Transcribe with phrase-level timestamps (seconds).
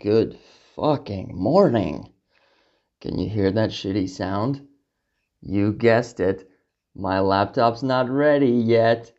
[0.00, 0.38] good
[0.76, 2.10] fucking morning.
[3.02, 4.66] Can you hear that shitty sound?
[5.42, 6.48] You guessed it.
[6.94, 9.12] My laptop's not ready yet,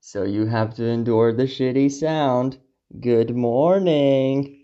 [0.00, 2.58] so you have to endure the shitty sound.
[3.00, 4.60] Good morning.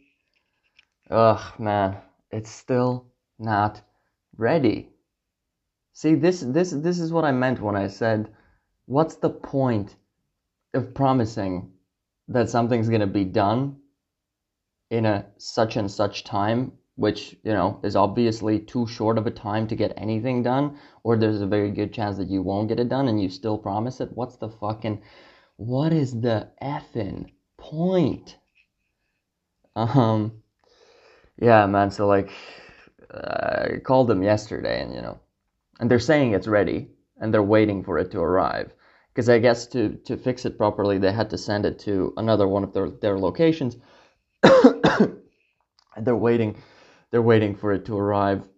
[1.10, 1.96] Ugh, man,
[2.30, 3.06] it's still
[3.40, 3.82] not
[4.36, 4.90] ready.
[5.92, 8.32] See, this this this is what I meant when I said,
[8.86, 9.96] what's the point
[10.72, 11.72] of promising
[12.28, 13.80] that something's going to be done
[14.94, 19.30] in a such and such time which you know is obviously too short of a
[19.30, 22.78] time to get anything done or there's a very good chance that you won't get
[22.78, 25.02] it done and you still promise it what's the fucking
[25.56, 28.36] what is the effing point
[29.74, 30.32] um
[31.40, 32.30] yeah man so like
[33.12, 35.18] i called them yesterday and you know
[35.80, 36.88] and they're saying it's ready
[37.20, 38.72] and they're waiting for it to arrive
[39.14, 42.48] because I guess to to fix it properly, they had to send it to another
[42.48, 43.76] one of their their locations.
[45.98, 46.56] they're waiting,
[47.10, 48.48] they're waiting for it to arrive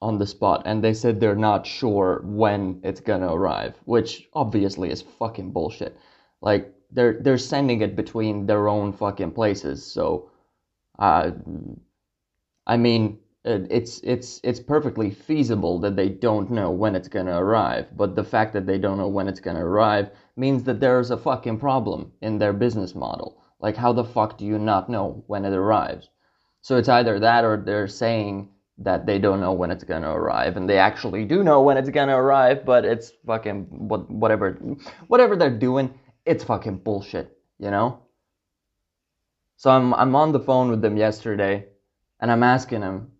[0.00, 4.90] on the spot, and they said they're not sure when it's gonna arrive, which obviously
[4.90, 5.96] is fucking bullshit.
[6.40, 10.30] Like they're they're sending it between their own fucking places, so.
[10.98, 11.32] Uh,
[12.66, 17.36] I mean, it's it's it's perfectly feasible that they don't know when it's going to
[17.36, 20.80] arrive but the fact that they don't know when it's going to arrive means that
[20.80, 24.88] there's a fucking problem in their business model like how the fuck do you not
[24.88, 26.08] know when it arrives
[26.62, 30.56] so it's either that or they're saying that they don't know when it's to arrive
[30.56, 34.52] and they actually do know when it's to arrive but it's fucking what whatever
[35.06, 35.92] whatever they're doing
[36.26, 38.00] it's fucking bullshit you know
[39.56, 41.64] so i'm i'm on the phone with them yesterday
[42.20, 43.10] and i'm asking them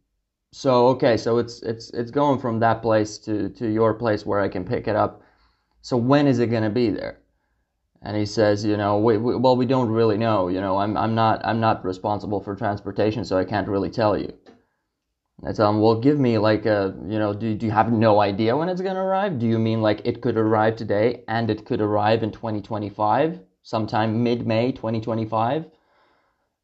[0.55, 4.39] so okay, so it's it's it's going from that place to to your place where
[4.39, 5.21] I can pick it up.
[5.83, 7.19] So when is it to be there?
[8.05, 10.49] And he says, you know, we, we, well, we don't really know.
[10.49, 14.17] You know, I'm I'm not I'm not responsible for transportation, so I can't really tell
[14.17, 14.33] you.
[15.45, 18.21] I tell him, well, give me like a, you know, do, do you have no
[18.21, 19.39] idea when it's going to arrive?
[19.39, 24.23] Do you mean like it could arrive today and it could arrive in 2025, sometime
[24.23, 25.65] mid May 2025?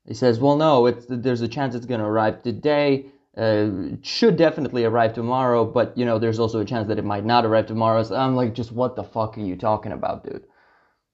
[0.06, 3.06] He says, well, no, it's, there's a chance it's going to arrive today
[3.36, 3.70] uh,
[4.02, 7.46] should definitely arrive tomorrow, but you know, there's also a chance that it might not
[7.46, 8.02] arrive tomorrow.
[8.02, 10.44] So I'm like, just what the fuck are you talking about, dude?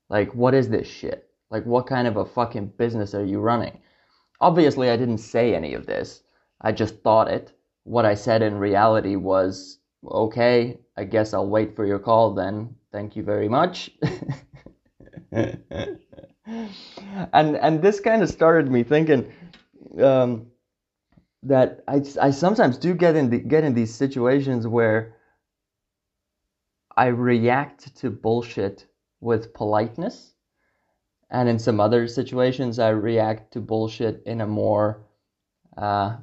[0.08, 1.28] Like, what is this shit?
[1.50, 3.78] Like, what kind of a fucking business are you running?
[4.40, 6.22] Obviously, I didn't say any of this.
[6.60, 7.52] I just thought it.
[7.84, 12.74] What I said in reality was, okay, I guess I'll wait for your call then.
[12.92, 13.90] Thank you very much.
[15.32, 15.56] and
[17.32, 19.32] and this kind of started me thinking.
[20.02, 20.46] Um,
[21.46, 25.16] that I, I sometimes do get in the, get in these situations where
[26.96, 28.86] I react to bullshit
[29.20, 30.34] with politeness,
[31.30, 35.04] and in some other situations I react to bullshit in a more
[35.76, 36.16] uh,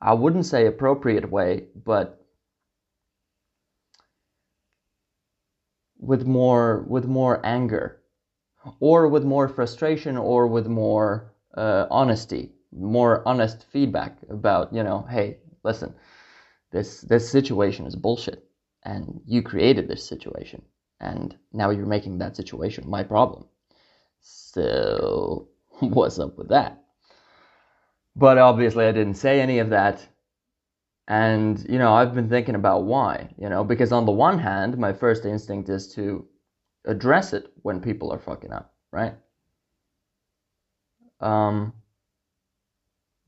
[0.00, 2.24] I wouldn't say appropriate way, but
[5.98, 8.00] with more with more anger,
[8.80, 15.06] or with more frustration, or with more uh, honesty more honest feedback about, you know,
[15.08, 15.94] hey, listen,
[16.70, 18.44] this this situation is bullshit
[18.84, 20.62] and you created this situation
[21.00, 23.46] and now you're making that situation my problem.
[24.20, 25.48] So,
[25.80, 26.82] what's up with that?
[28.16, 30.06] But obviously I didn't say any of that.
[31.06, 34.76] And, you know, I've been thinking about why, you know, because on the one hand,
[34.76, 36.26] my first instinct is to
[36.84, 39.14] address it when people are fucking up, right?
[41.20, 41.72] Um,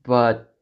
[0.03, 0.53] but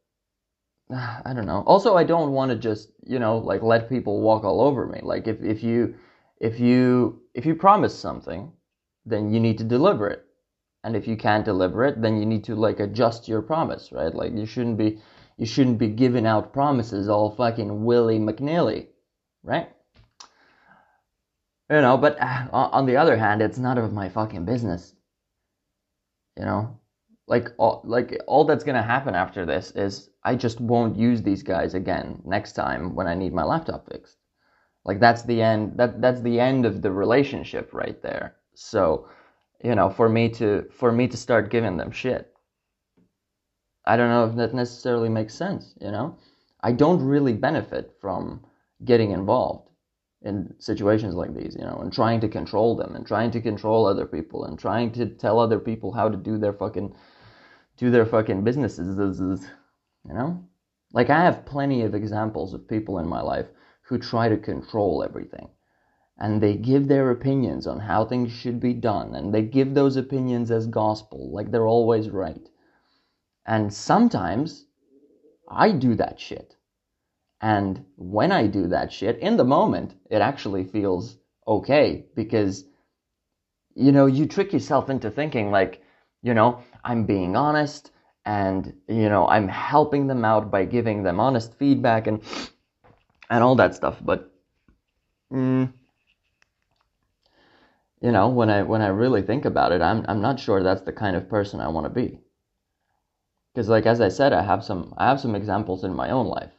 [0.91, 1.63] I don't know.
[1.65, 4.99] Also, I don't want to just you know like let people walk all over me.
[5.01, 5.95] Like if if you
[6.39, 8.51] if you if you promise something,
[9.05, 10.25] then you need to deliver it.
[10.83, 14.13] And if you can't deliver it, then you need to like adjust your promise, right?
[14.13, 15.01] Like you shouldn't be
[15.37, 18.87] you shouldn't be giving out promises all fucking willy McNeely,
[19.43, 19.69] right?
[21.69, 24.95] You know, but uh, on the other hand, it's none of my fucking business.
[26.37, 26.79] You know,
[27.27, 31.43] like all, like all that's gonna happen after this is I just won't use these
[31.43, 34.18] guys again next time when I need my laptop fixed.
[34.85, 35.77] Like that's the end.
[35.77, 38.35] That that's the end of the relationship right there.
[38.55, 39.07] So,
[39.63, 42.33] you know, for me to for me to start giving them shit,
[43.85, 45.73] I don't know if that necessarily makes sense.
[45.81, 46.17] You know,
[46.61, 48.45] I don't really benefit from
[48.85, 49.69] getting involved
[50.21, 53.85] in situations like these, you know, and trying to control them and trying to control
[53.85, 56.93] other people and trying to tell other people how to do their fucking
[57.77, 58.97] do their fucking businesses,
[60.05, 60.43] you know?
[60.91, 63.45] Like, I have plenty of examples of people in my life
[63.89, 65.49] who try to control everything.
[66.19, 69.95] And they give their opinions on how things should be done, and they give those
[69.95, 72.47] opinions as gospel, like they're always right.
[73.47, 74.65] And sometimes
[75.49, 76.55] I do that shit.
[77.41, 82.65] And when I do that shit, in the moment, it actually feels okay because,
[83.73, 85.81] you know, you trick yourself into thinking like,
[86.21, 87.91] you know, I'm being honest
[88.25, 92.21] and, you know, I'm helping them out by giving them honest feedback and,
[93.29, 93.97] and all that stuff.
[94.01, 94.31] But,
[95.31, 95.71] mm,
[98.01, 100.81] you know, when I, when I really think about it, I'm, I'm not sure that's
[100.81, 102.19] the kind of person I want to be.
[103.53, 106.27] Because like, as I said, I have some, I have some examples in my own
[106.27, 106.53] life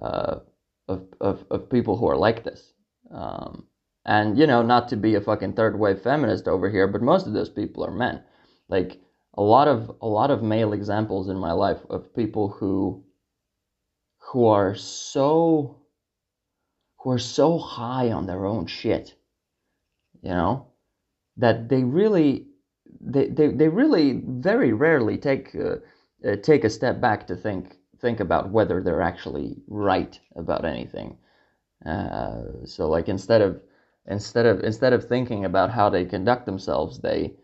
[0.00, 0.40] uh,
[0.88, 2.72] of, of, of people who are like this.
[3.10, 3.66] Um,
[4.04, 7.26] and, you know, not to be a fucking third wave feminist over here, but most
[7.26, 8.22] of those people are men.
[8.68, 9.00] Like,
[9.36, 13.04] a lot of a lot of male examples in my life of people who
[14.18, 15.76] who are so
[17.06, 19.14] who are so high on their own shit
[20.22, 20.66] you know
[21.36, 22.46] that they really
[23.00, 25.76] they, they, they really very rarely take uh,
[26.26, 31.16] uh, take a step back to think think about whether they're actually right about anything.
[31.84, 33.60] Uh, so like instead of
[34.06, 37.34] instead of instead of thinking about how they conduct themselves, they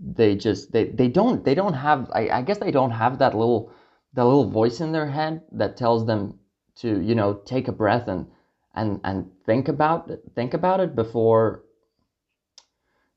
[0.00, 3.36] they just they, they don't they don't have I, I guess they don't have that
[3.36, 3.72] little
[4.14, 6.38] that little voice in their head that tells them
[6.76, 8.26] to you know take a breath and
[8.74, 11.62] and and think about it, think about it before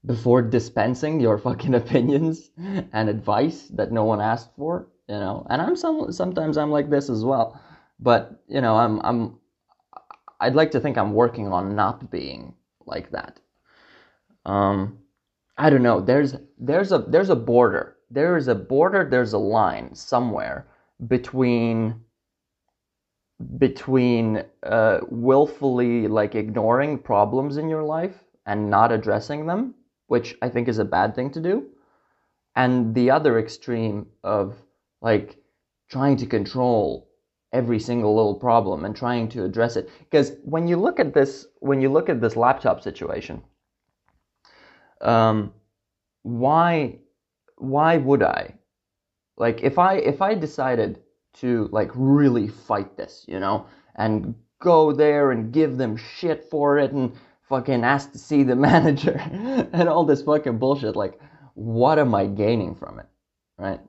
[0.05, 5.45] before dispensing your fucking opinions and advice that no one asked for you know?
[5.49, 7.59] And i'm some sometimes i'm like this as well.
[7.99, 9.37] But you know i'm i'm
[10.41, 12.55] i'd like to think i'm working on not being
[12.85, 13.39] like that.
[14.45, 14.99] Um
[15.57, 16.01] i don't know.
[16.01, 17.97] There's there's a there's a border.
[18.11, 20.67] There is a border there's a line somewhere
[21.07, 22.01] between
[23.57, 29.73] between uh, willfully like ignoring problems in your life and not addressing them
[30.07, 31.65] which i think is a bad thing to do
[32.55, 34.55] and the other extreme of
[35.01, 35.37] like
[35.89, 37.09] trying to control
[37.53, 39.89] every single little problem and trying to address it.
[39.99, 43.41] Because when you look at this when you look at this laptop situation
[45.01, 45.53] um,
[46.23, 46.99] why
[47.57, 48.55] why would i?
[49.37, 51.01] Like if i if i decided
[51.35, 53.65] to like really fight this you know
[53.95, 57.13] and go there and give them shit for it and
[57.49, 59.17] fucking ask to see the manager
[59.73, 61.19] and all this fucking bullshit like
[61.53, 63.05] what am i gaining from it
[63.57, 63.79] right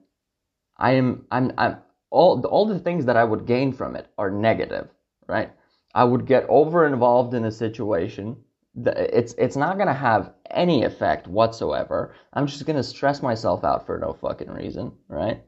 [0.78, 1.78] I am I'm I'm
[2.10, 4.88] all all the things that I would gain from it are negative,
[5.26, 5.50] right?
[5.94, 8.36] I would get over involved in a situation.
[8.84, 12.14] It's it's not gonna have any effect whatsoever.
[12.34, 15.42] I'm just gonna stress myself out for no fucking reason, right?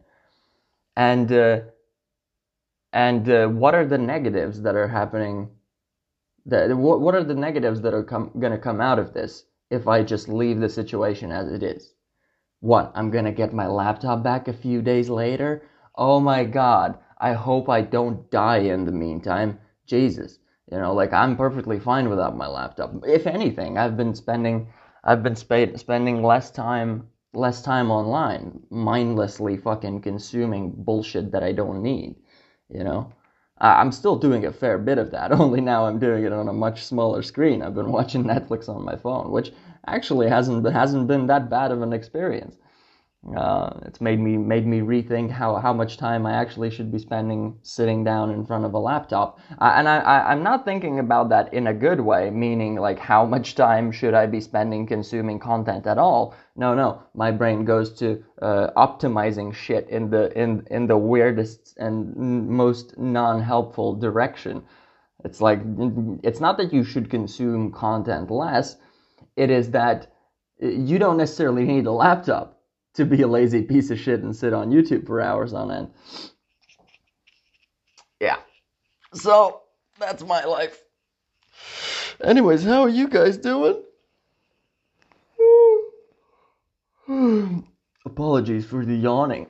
[0.96, 1.60] And uh,
[2.92, 5.50] and uh, what are the negatives that are happening?
[6.46, 9.86] That what what are the negatives that are com- gonna come out of this if
[9.86, 11.92] I just leave the situation as it is?
[12.60, 15.62] What, I'm gonna get my laptop back a few days later?
[15.94, 19.58] Oh my god, I hope I don't die in the meantime.
[19.86, 20.38] Jesus.
[20.70, 22.92] You know, like I'm perfectly fine without my laptop.
[23.06, 24.68] If anything, I've been spending
[25.04, 31.52] I've been sp- spending less time less time online, mindlessly fucking consuming bullshit that I
[31.52, 32.16] don't need,
[32.70, 33.12] you know?
[33.60, 36.52] I'm still doing a fair bit of that, only now I'm doing it on a
[36.52, 37.62] much smaller screen.
[37.62, 39.52] I've been watching Netflix on my phone, which
[39.86, 42.56] actually hasn't hasn't been that bad of an experience.
[43.36, 47.00] Uh, it's made me made me rethink how, how much time I actually should be
[47.00, 49.40] spending sitting down in front of a laptop.
[49.60, 52.98] Uh, and I, I I'm not thinking about that in a good way, meaning like
[52.98, 56.34] how much time should I be spending consuming content at all?
[56.54, 61.76] No, no, my brain goes to uh, optimizing shit in the in in the weirdest
[61.78, 64.62] and most non-helpful direction.
[65.24, 65.60] It's like
[66.22, 68.76] it's not that you should consume content less
[69.36, 70.12] it is that
[70.60, 72.57] you don't necessarily need a laptop
[72.98, 75.90] to be a lazy piece of shit and sit on YouTube for hours on end.
[78.20, 78.36] Yeah.
[79.14, 79.62] So,
[79.98, 80.82] that's my life.
[82.22, 83.82] Anyways, how are you guys doing?
[88.04, 89.46] Apologies for the yawning.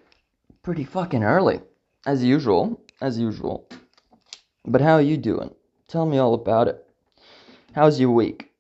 [0.63, 1.63] Pretty fucking early,
[2.07, 3.69] as usual, as usual.
[4.67, 5.55] But how are you doing?
[5.89, 6.87] Tell me all about it.
[7.75, 8.51] How's your week?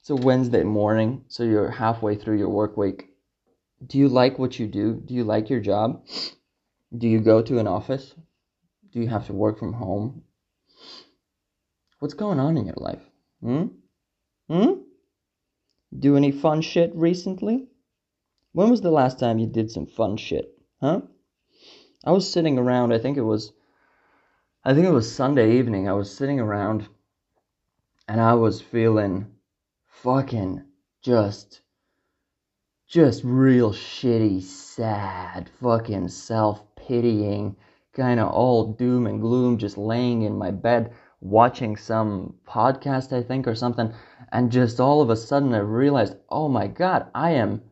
[0.00, 3.11] It's a Wednesday morning, so you're halfway through your work week.
[3.86, 4.94] Do you like what you do?
[4.94, 6.04] Do you like your job?
[6.96, 8.14] Do you go to an office?
[8.90, 10.22] Do you have to work from home?
[11.98, 13.02] What's going on in your life?
[13.40, 13.66] Hmm?
[14.48, 14.72] Hmm?
[15.98, 17.68] Do any fun shit recently?
[18.52, 20.52] When was the last time you did some fun shit?
[20.80, 21.02] Huh?
[22.04, 23.52] I was sitting around, I think it was
[24.64, 25.88] I think it was Sunday evening.
[25.88, 26.86] I was sitting around
[28.06, 29.26] and I was feeling
[29.88, 30.64] fucking
[31.02, 31.62] just
[32.92, 37.56] just real shitty, sad, fucking self pitying,
[37.94, 43.22] kind of all doom and gloom, just laying in my bed watching some podcast, I
[43.22, 43.94] think, or something,
[44.30, 47.62] and just all of a sudden I realized, oh my god, I am.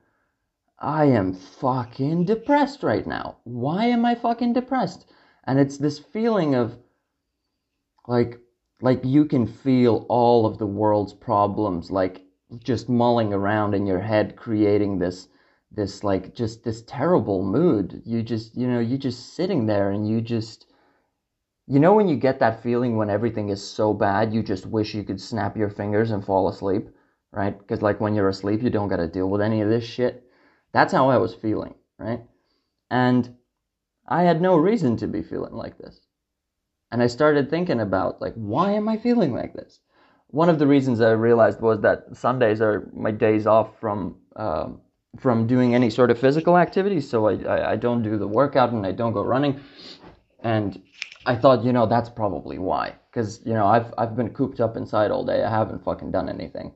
[0.78, 3.36] I am fucking depressed right now.
[3.44, 5.04] Why am I fucking depressed?
[5.44, 6.78] And it's this feeling of
[8.08, 8.40] like
[8.80, 12.22] like you can feel all of the world's problems like
[12.58, 15.28] just mulling around in your head creating this
[15.72, 18.02] this like just this terrible mood.
[18.04, 20.66] You just you know you just sitting there and you just
[21.66, 24.94] you know when you get that feeling when everything is so bad you just wish
[24.94, 26.88] you could snap your fingers and fall asleep
[27.32, 27.56] right?
[27.56, 30.24] Because like when you're asleep you don't got to deal with any of this shit.
[30.72, 32.20] That's how i was feeling right?
[32.90, 33.36] And
[34.08, 36.00] i had no reason to be feeling like this.
[36.90, 39.78] And i started thinking about like why am i feeling like this
[40.30, 44.68] one of the reasons I realized was that Sundays are my days off from uh,
[45.18, 47.00] from doing any sort of physical activity.
[47.00, 49.60] So I, I, I, don't do the workout and I don't go running.
[50.40, 50.80] And
[51.26, 52.94] I thought, you know, that's probably why.
[53.10, 55.42] Because, you know, I've, I've been cooped up inside all day.
[55.42, 56.72] I haven't fucking done anything.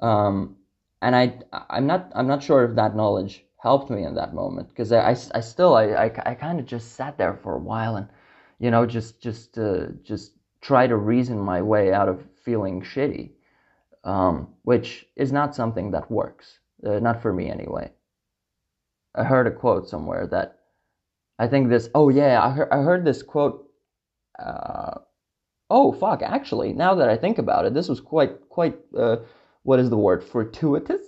[0.00, 0.56] Um,
[1.00, 1.38] and I,
[1.70, 4.68] I'm not, I'm not sure if that knowledge helped me in that moment.
[4.68, 7.58] Because I, I, I, still, I, I, I kind of just sat there for a
[7.58, 8.08] while and,
[8.58, 10.32] you know, just, just, uh, just
[10.64, 13.30] try to reason my way out of feeling shitty,
[14.02, 16.58] um, which is not something that works.
[16.84, 17.90] Uh, not for me anyway.
[19.14, 20.58] I heard a quote somewhere that
[21.38, 21.88] I think this.
[21.94, 23.68] Oh yeah, I heard, I heard this quote.
[24.38, 24.98] Uh,
[25.70, 26.22] oh fuck!
[26.22, 28.76] Actually, now that I think about it, this was quite quite.
[28.96, 29.16] Uh,
[29.62, 30.24] what is the word?
[30.24, 31.06] Fortuitous.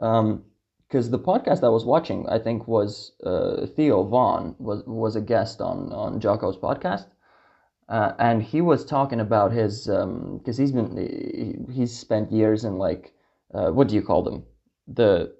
[0.00, 0.44] Um,
[0.88, 5.22] because the podcast I was watching, I think, was uh, Theo Von was was a
[5.22, 7.06] guest on on Jocko's podcast,
[7.92, 12.78] uh, and he was talking about his because um, he's been he's spent years in
[12.78, 13.12] like
[13.52, 14.42] uh, what do you call them
[14.88, 15.30] the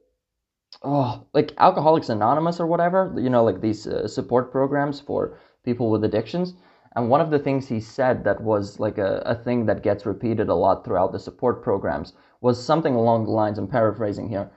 [0.83, 5.91] oh like Alcoholics Anonymous or whatever you know like these uh, support programs for people
[5.91, 6.55] with addictions.
[6.95, 10.05] And one of the things he said that was like a, a thing that gets
[10.05, 14.51] repeated a lot throughout the support programs was something along the lines, I'm paraphrasing here,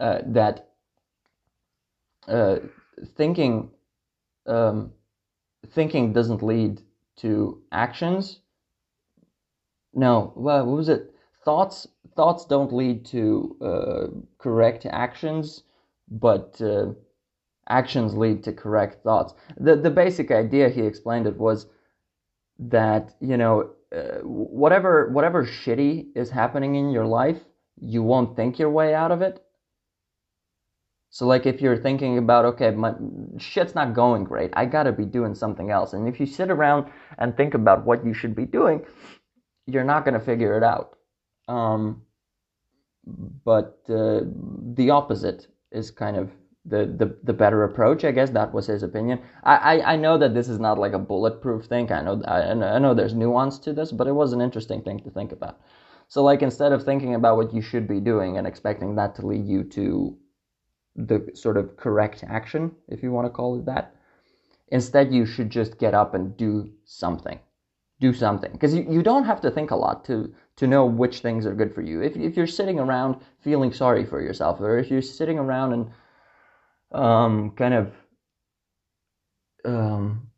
[0.00, 0.70] uh, that
[2.26, 2.56] uh,
[3.14, 3.70] thinking
[4.46, 4.90] um,
[5.68, 6.82] thinking doesn't lead
[7.16, 8.40] to actions.
[9.94, 11.14] No, well, what was it?
[11.44, 14.06] Thoughts thoughts don't lead to uh,
[14.38, 15.62] correct actions,
[16.10, 16.92] but uh,
[17.68, 19.34] actions lead to correct thoughts.
[19.56, 21.66] The the basic idea he explained it was
[22.58, 27.40] that you know uh, whatever whatever shitty is happening in your life,
[27.80, 29.42] you won't think your way out of it.
[31.10, 32.94] So like if you're thinking about okay, my
[33.38, 35.92] shit's not going great, I gotta be doing something else.
[35.92, 38.84] And if you sit around and think about what you should be doing,
[39.66, 40.96] you're not gonna figure it out.
[41.48, 42.02] Um,
[43.44, 44.20] but uh,
[44.74, 46.30] the opposite is kind of
[46.64, 48.04] the, the the better approach.
[48.04, 49.20] I guess that was his opinion.
[49.44, 51.90] I, I, I know that this is not like a bulletproof thing.
[51.92, 55.00] I know I, I know there's nuance to this, but it was an interesting thing
[55.00, 55.60] to think about.
[56.08, 59.26] So like instead of thinking about what you should be doing and expecting that to
[59.26, 60.16] lead you to
[60.96, 63.94] the sort of correct action, if you want to call it that.
[64.68, 67.38] Instead, you should just get up and do something.
[68.00, 68.52] Do something.
[68.52, 71.54] Because you, you don't have to think a lot to, to know which things are
[71.54, 72.02] good for you.
[72.02, 75.90] If, if you're sitting around feeling sorry for yourself, or if you're sitting around and
[76.92, 77.92] um, kind of
[79.64, 80.28] um,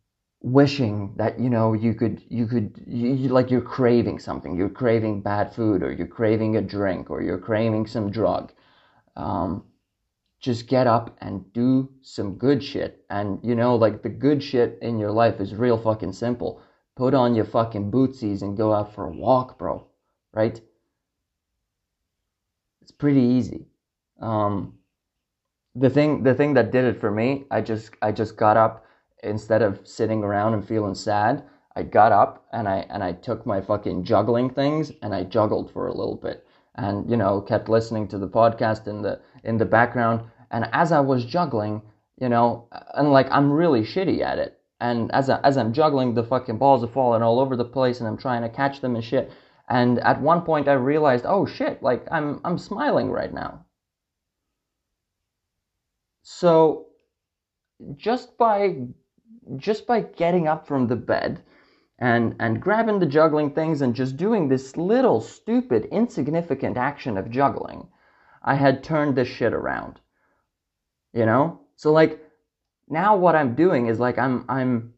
[0.40, 4.68] wishing that you know you could you could you, you, like you're craving something you're
[4.68, 8.52] craving bad food or you're craving a drink or you're craving some drug
[9.16, 9.64] um,
[10.40, 13.04] just get up and do some good shit.
[13.10, 16.60] And you know, like the good shit in your life is real fucking simple.
[16.96, 19.86] Put on your fucking bootsies and go out for a walk, bro.
[20.32, 20.60] Right?
[22.82, 23.66] It's pretty easy.
[24.20, 24.74] Um,
[25.74, 28.84] the thing, the thing that did it for me, I just, I just got up
[29.22, 31.44] instead of sitting around and feeling sad.
[31.76, 35.72] I got up and I and I took my fucking juggling things and I juggled
[35.72, 36.44] for a little bit
[36.78, 40.92] and you know kept listening to the podcast in the in the background and as
[40.92, 41.82] I was juggling,
[42.20, 44.58] you know, and like I'm really shitty at it.
[44.80, 47.98] And as I, as I'm juggling, the fucking balls are falling all over the place,
[47.98, 49.30] and I'm trying to catch them and shit.
[49.68, 53.66] And at one point, I realized, oh shit, like I'm I'm smiling right now.
[56.22, 56.86] So
[57.96, 58.86] just by
[59.56, 61.42] just by getting up from the bed
[61.98, 67.30] and and grabbing the juggling things and just doing this little stupid insignificant action of
[67.30, 67.88] juggling,
[68.42, 70.00] I had turned this shit around.
[71.12, 71.60] You know?
[71.76, 72.20] So like
[72.88, 74.94] now what i'm doing is like i'm i'm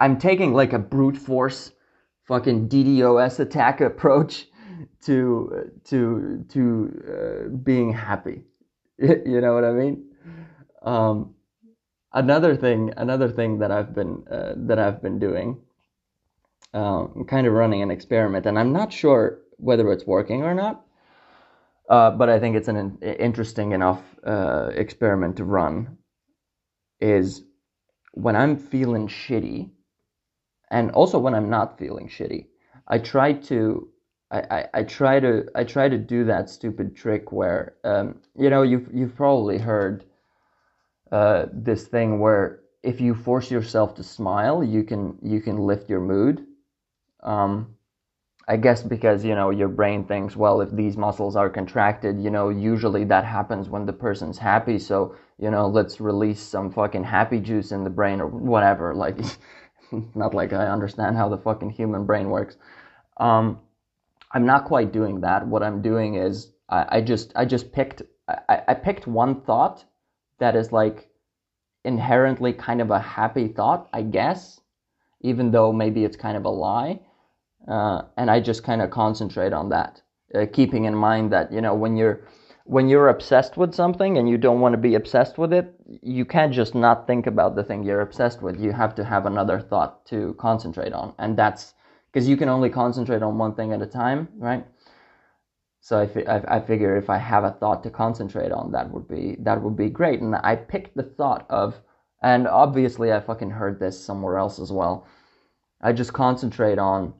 [0.00, 1.72] i'm taking like a brute force
[2.24, 4.46] fucking ddos attack approach
[5.02, 6.64] to to to
[7.08, 8.42] uh, being happy.
[8.98, 10.04] You know what i mean?
[10.82, 11.34] Um
[12.12, 15.60] another thing, another thing that I've been uh, that I've been doing,
[16.74, 20.84] um, kind of running an experiment, and I'm not sure whether it's working or not.
[21.88, 25.96] Uh, but I think it's an interesting enough uh, experiment to run.
[27.00, 27.42] Is
[28.12, 29.70] when I'm feeling shitty,
[30.70, 32.46] and also when I'm not feeling shitty,
[32.86, 33.88] I try to
[34.30, 38.50] I, I, I try to I try to do that stupid trick where um, you
[38.50, 40.04] know you've you've probably heard
[41.10, 45.88] uh, this thing where if you force yourself to smile, you can you can lift
[45.88, 46.44] your mood.
[47.22, 47.74] Um,
[48.46, 52.30] I guess because you know your brain thinks, well, if these muscles are contracted, you
[52.30, 54.78] know, usually that happens when the person's happy.
[54.78, 58.94] So you know, let's release some fucking happy juice in the brain or whatever.
[59.90, 62.56] Like, not like I understand how the fucking human brain works.
[63.16, 63.60] Um,
[64.32, 65.46] I'm not quite doing that.
[65.46, 69.84] What I'm doing is I, I just I just picked I, I picked one thought
[70.38, 71.08] that is like
[71.84, 74.60] inherently kind of a happy thought, I guess,
[75.20, 77.00] even though maybe it's kind of a lie.
[77.68, 80.00] Uh, and I just kind of concentrate on that,
[80.34, 82.22] uh, keeping in mind that you know when you're
[82.64, 86.24] when you're obsessed with something and you don't want to be obsessed with it, you
[86.24, 88.60] can't just not think about the thing you're obsessed with.
[88.60, 91.74] You have to have another thought to concentrate on, and that's
[92.12, 94.66] because you can only concentrate on one thing at a time, right?
[95.80, 99.36] So I, I figure if I have a thought to concentrate on, that would be
[99.40, 100.20] that would be great.
[100.20, 101.80] And I picked the thought of,
[102.22, 105.06] and obviously I fucking heard this somewhere else as well.
[105.80, 107.14] I just concentrate on,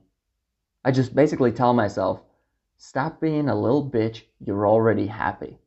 [0.85, 2.23] I just basically tell myself,
[2.77, 4.23] stop being a little bitch.
[4.41, 5.59] You're already happy,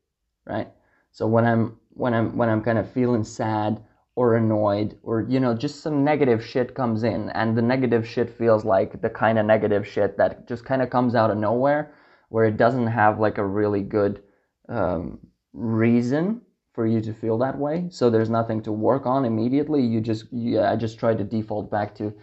[0.45, 0.69] right?
[1.11, 3.83] So when I'm when I'm when I'm kind of feeling sad
[4.15, 8.29] or annoyed or you know just some negative shit comes in and the negative shit
[8.29, 11.93] feels like the kind of negative shit that just kind of comes out of nowhere
[12.29, 14.21] where it doesn't have like a really good
[14.69, 15.19] um,
[15.53, 16.41] reason
[16.73, 20.25] for you to feel that way so there's nothing to work on immediately you just
[20.31, 22.13] yeah i just try to default back to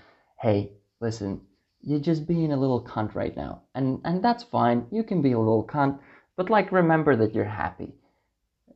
[0.41, 1.41] hey listen
[1.83, 5.33] you're just being a little cunt right now and and that's fine you can be
[5.33, 5.99] a little cunt
[6.37, 7.95] but like remember that you're happy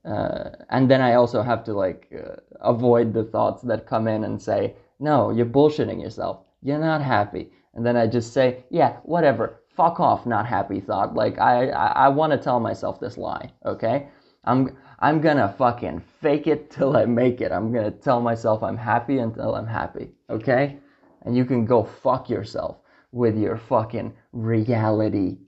[0.05, 4.25] uh, and then I also have to like uh, avoid the thoughts that come in
[4.25, 6.41] and say, no, you're bullshitting yourself.
[6.63, 7.51] You're not happy.
[7.75, 9.61] And then I just say, yeah, whatever.
[9.77, 11.15] Fuck off, not happy thought.
[11.15, 13.51] Like I, I, I want to tell myself this lie.
[13.65, 14.09] Okay,
[14.45, 17.53] I'm, I'm gonna fucking fake it till I make it.
[17.53, 20.11] I'm gonna tell myself I'm happy until I'm happy.
[20.29, 20.77] Okay,
[21.23, 22.82] and you can go fuck yourself
[23.13, 25.39] with your fucking reality.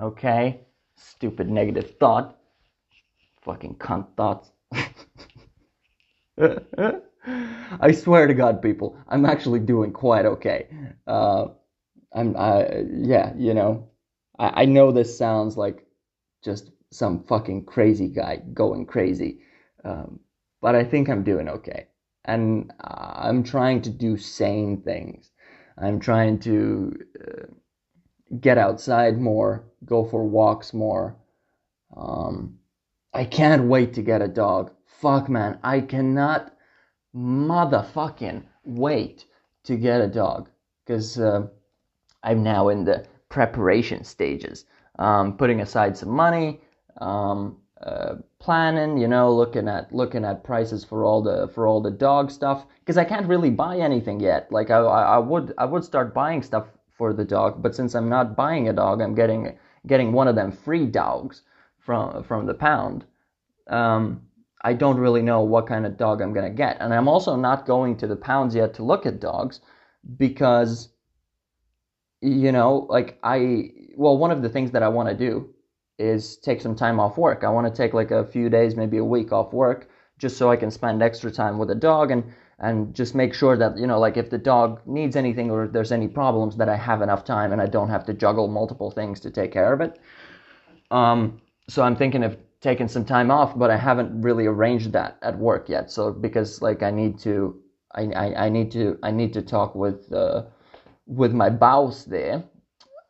[0.00, 0.60] Okay,
[0.96, 2.38] stupid negative thought
[3.42, 4.50] fucking cunt thoughts.
[7.80, 10.68] I swear to God, people, I'm actually doing quite okay.
[11.06, 11.46] Uh,
[12.12, 13.88] I'm, uh, yeah, you know,
[14.38, 15.86] I, I know this sounds like
[16.44, 19.40] just some fucking crazy guy going crazy,
[19.84, 20.20] um,
[20.60, 21.88] but I think I'm doing okay.
[22.24, 25.30] And I'm trying to do sane things.
[25.80, 27.46] I'm trying to uh,
[28.40, 31.16] get outside more, go for walks more.
[31.96, 32.58] Um,
[33.14, 34.72] I can't wait to get a dog.
[34.86, 35.58] Fuck, man.
[35.62, 36.54] I cannot
[37.14, 39.24] motherfucking wait
[39.64, 40.50] to get a dog.
[40.84, 41.46] Because uh,
[42.22, 44.64] I'm now in the preparation stages.
[44.98, 46.60] Um, putting aside some money,
[47.00, 51.80] um, uh, planning, you know, looking at looking at prices for all the for all
[51.80, 52.66] the dog stuff.
[52.80, 54.50] Because I can't really buy anything yet.
[54.50, 58.08] Like I, I would I would start buying stuff for the dog, but since I'm
[58.08, 61.42] not buying a dog, I'm getting getting one of them free dogs
[61.78, 63.04] from from the pound,
[63.68, 64.22] um,
[64.62, 67.66] I don't really know what kind of dog I'm gonna get, and I'm also not
[67.66, 69.60] going to the pounds yet to look at dogs
[70.16, 70.90] because
[72.20, 75.48] you know, like I well, one of the things that I want to do
[75.98, 77.44] is take some time off work.
[77.44, 80.50] I want to take like a few days, maybe a week off work, just so
[80.50, 82.24] I can spend extra time with the dog and
[82.60, 85.92] and just make sure that you know like if the dog needs anything or there's
[85.92, 89.20] any problems that I have enough time and I don't have to juggle multiple things
[89.20, 89.98] to take care of it.
[90.90, 95.18] Um, so I'm thinking of taking some time off, but I haven't really arranged that
[95.22, 95.90] at work yet.
[95.90, 97.60] So because like I need to,
[97.94, 100.44] I, I, I need to, I need to talk with uh,
[101.06, 102.42] with my boss there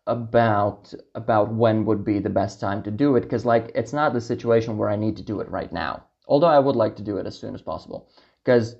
[0.09, 4.12] about about when would be the best time to do it because like it's not
[4.12, 6.05] the situation where I need to do it right now.
[6.27, 8.09] Although I would like to do it as soon as possible
[8.42, 8.77] because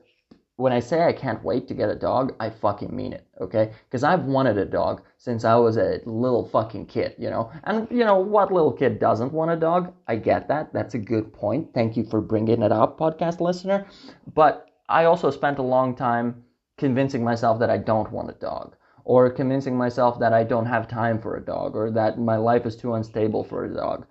[0.59, 3.71] when I say I can't wait to get a dog, I fucking mean it, okay?
[3.85, 7.53] Because I've wanted a dog since I was a little fucking kid, you know?
[7.63, 9.95] And, you know, what little kid doesn't want a dog?
[10.09, 10.73] I get that.
[10.73, 11.73] That's a good point.
[11.75, 13.87] Thank you for bringing it up, podcast listener.
[14.35, 16.43] But I also spent a long time
[16.77, 18.75] convincing myself that I don't want a dog,
[19.09, 22.67] or convincing myself that I don't have time for a dog, or that my life
[22.67, 24.07] is too unstable for a dog.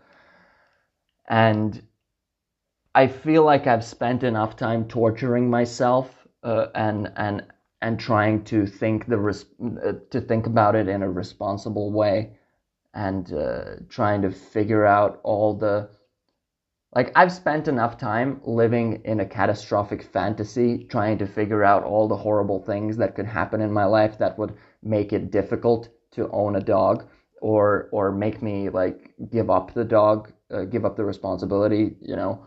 [1.29, 1.83] And
[2.95, 7.45] I feel like I've spent enough time torturing myself uh, and and
[7.81, 9.45] and trying to think the res-
[9.85, 12.37] uh, to think about it in a responsible way
[12.93, 15.89] and uh, trying to figure out all the
[16.93, 22.07] like I've spent enough time living in a catastrophic fantasy trying to figure out all
[22.09, 24.57] the horrible things that could happen in my life that would
[24.87, 27.07] make it difficult to own a dog
[27.41, 32.15] or or make me like give up the dog uh, give up the responsibility you
[32.15, 32.45] know?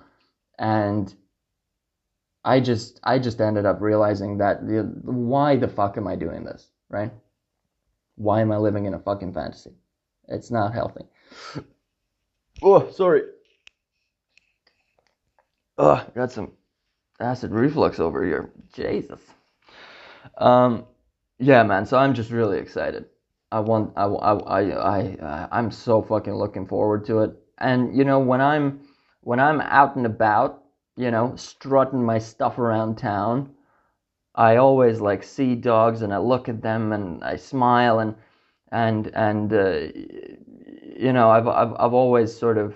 [0.58, 1.14] And
[2.44, 6.44] I just I just ended up realizing that the, why the fuck am I doing
[6.44, 7.12] this right?
[8.16, 9.72] Why am I living in a fucking fantasy?
[10.28, 11.04] It's not healthy.
[12.62, 13.22] Oh sorry.
[15.78, 16.52] Oh got some
[17.20, 18.50] acid reflux over here.
[18.72, 19.20] Jesus.
[20.36, 20.86] Um
[21.40, 23.06] yeah man so I'm just really excited
[23.52, 27.32] I want I I I I I'm so fucking looking forward to it.
[27.58, 28.80] And you know when I'm
[29.22, 30.62] when I'm out and about,
[30.96, 33.50] you know, strutting my stuff around town,
[34.34, 38.14] I always like see dogs and I look at them and I smile and
[38.70, 39.80] and and uh,
[40.96, 42.74] you know I've I've I've always sort of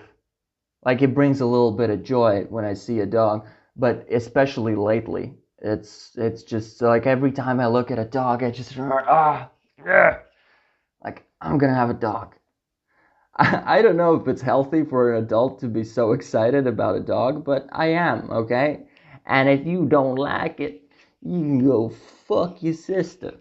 [0.85, 3.47] like it brings a little bit of joy when I see a dog,
[3.77, 8.51] but especially lately, it's it's just like every time I look at a dog, I
[8.51, 9.49] just ah
[9.85, 10.19] yeah
[11.05, 12.35] like, I'm gonna have a dog.
[13.35, 16.97] I, I don't know if it's healthy for an adult to be so excited about
[16.97, 18.87] a dog, but I am, okay?
[19.25, 20.81] And if you don't like it,
[21.21, 21.89] you can go
[22.27, 23.33] fuck your sister.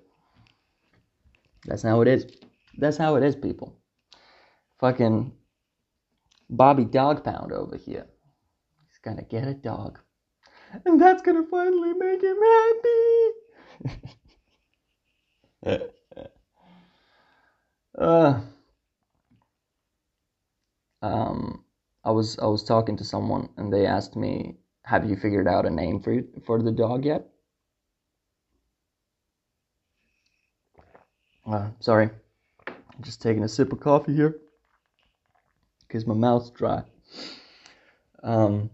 [1.66, 2.26] That's how it is.
[2.76, 3.78] That's how it is, people.
[4.80, 5.32] Fucking
[6.50, 8.06] Bobby Dog Pound over here.
[8.86, 10.00] He's gonna get a dog.
[10.84, 13.30] And that's gonna finally make him happy.
[17.96, 18.40] Uh,
[21.00, 21.64] um,
[22.04, 25.64] I was I was talking to someone and they asked me, "Have you figured out
[25.64, 27.28] a name for for the dog yet?"
[31.46, 32.10] Uh, sorry,
[33.00, 34.40] just taking a sip of coffee here
[35.86, 36.82] because my mouth's dry.
[38.22, 38.70] Um,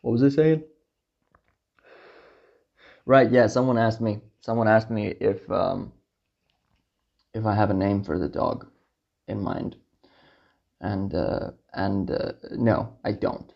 [0.00, 0.64] what was I saying?
[3.06, 5.92] Right, yeah, someone asked me someone asked me if um,
[7.34, 8.66] if I have a name for the dog
[9.26, 9.76] in mind,
[10.80, 13.52] and uh, and uh, no, I don't,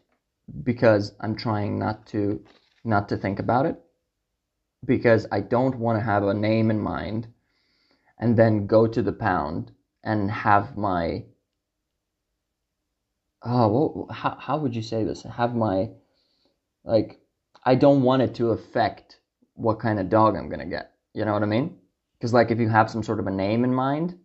[0.63, 2.45] because I'm trying not to
[2.85, 3.81] not to think about it,
[4.85, 7.29] because I don't want to have a name in mind,
[8.19, 9.73] and then go to the pound
[10.05, 11.25] and have my
[13.43, 15.23] oh well, how how would you say this?
[15.23, 15.91] Have my
[16.85, 17.21] like
[17.65, 19.21] I don't want it to affect
[19.55, 20.93] what kind of dog I'm gonna get.
[21.15, 21.79] You know what I mean?
[22.19, 24.19] Because like if you have some sort of a name in mind,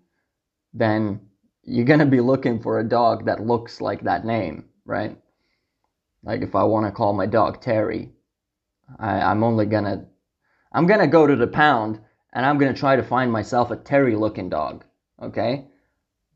[0.73, 1.21] then
[1.63, 5.17] you're gonna be looking for a dog that looks like that name, right?
[6.23, 8.11] Like if I want to call my dog Terry,
[8.99, 10.05] I, I'm only gonna
[10.71, 11.99] I'm gonna go to the pound
[12.33, 14.85] and I'm gonna try to find myself a Terry looking dog,
[15.21, 15.65] okay?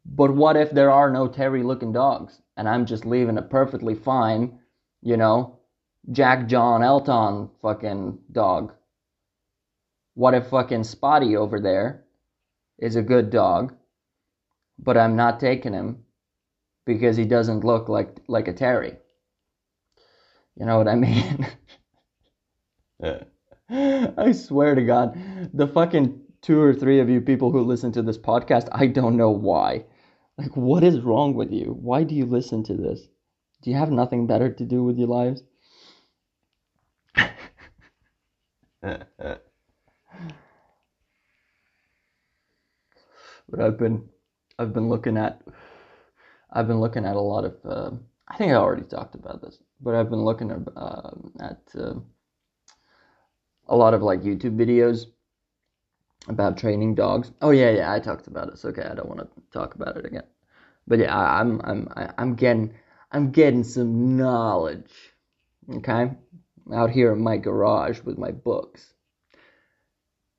[0.05, 3.95] But what if there are no Terry looking dogs and I'm just leaving a perfectly
[3.95, 4.59] fine,
[5.01, 5.59] you know,
[6.09, 8.73] Jack John Elton fucking dog
[10.13, 12.03] what if fucking Spotty over there
[12.77, 13.73] is a good dog,
[14.77, 16.03] but I'm not taking him
[16.85, 18.97] because he doesn't look like like a Terry?
[20.55, 21.47] You know what I mean?
[23.69, 25.17] I swear to God,
[25.53, 29.15] the fucking two or three of you people who listen to this podcast, I don't
[29.15, 29.85] know why.
[30.37, 31.77] Like, what is wrong with you?
[31.79, 33.07] Why do you listen to this?
[33.61, 35.43] Do you have nothing better to do with your lives?
[38.83, 39.43] but
[43.59, 44.09] I've been
[44.57, 45.41] I've been looking at
[46.51, 47.91] I've been looking at a lot of uh,
[48.27, 51.93] I think I already talked about this, but I've been looking at, uh, at uh,
[53.67, 55.07] a lot of like YouTube videos
[56.27, 57.31] about training dogs.
[57.41, 58.63] Oh yeah, yeah, I talked about it.
[58.63, 58.83] Okay.
[58.83, 60.23] I don't want to talk about it again.
[60.87, 62.73] But yeah, I, I'm I'm I'm getting
[63.11, 64.91] I'm getting some knowledge.
[65.69, 66.11] Okay,
[66.73, 68.93] out here in my garage with my books,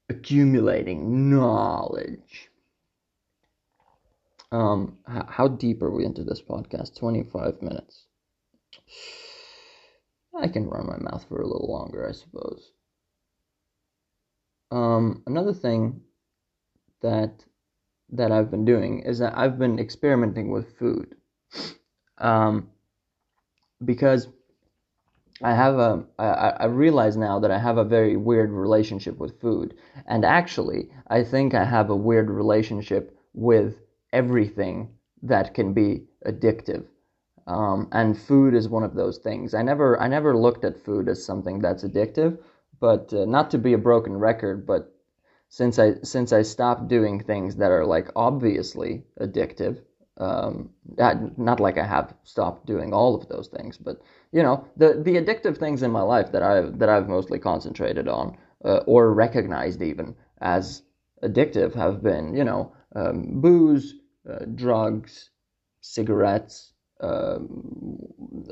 [0.09, 2.51] accumulating knowledge.
[4.51, 6.99] Um, how deep are we into this podcast?
[6.99, 8.05] 25 minutes.
[10.39, 12.71] I can run my mouth for a little longer, I suppose.
[14.71, 16.03] Um, another thing
[17.03, 17.45] that
[18.11, 21.17] that I've been doing is that I've been experimenting with food.
[22.19, 22.69] Um,
[23.83, 24.29] because
[25.43, 29.41] I have a I, I realize now that I have a very weird relationship with
[29.41, 29.75] food.
[30.07, 33.81] And actually, I think I have a weird relationship with
[34.13, 34.91] everything
[35.23, 36.85] that can be addictive.
[37.47, 39.55] Um, and food is one of those things.
[39.55, 42.39] I never I never looked at food as something that's addictive,
[42.79, 44.95] but uh, not to be a broken record, but
[45.49, 49.83] since I since I stopped doing things that are like obviously addictive,
[50.19, 50.71] um,
[51.37, 54.01] not like I have stopped doing all of those things, but
[54.33, 58.09] you know the the addictive things in my life that I that I've mostly concentrated
[58.09, 60.83] on uh, or recognized even as
[61.23, 63.95] addictive have been you know um, booze,
[64.29, 65.31] uh, drugs,
[65.81, 67.99] cigarettes, um,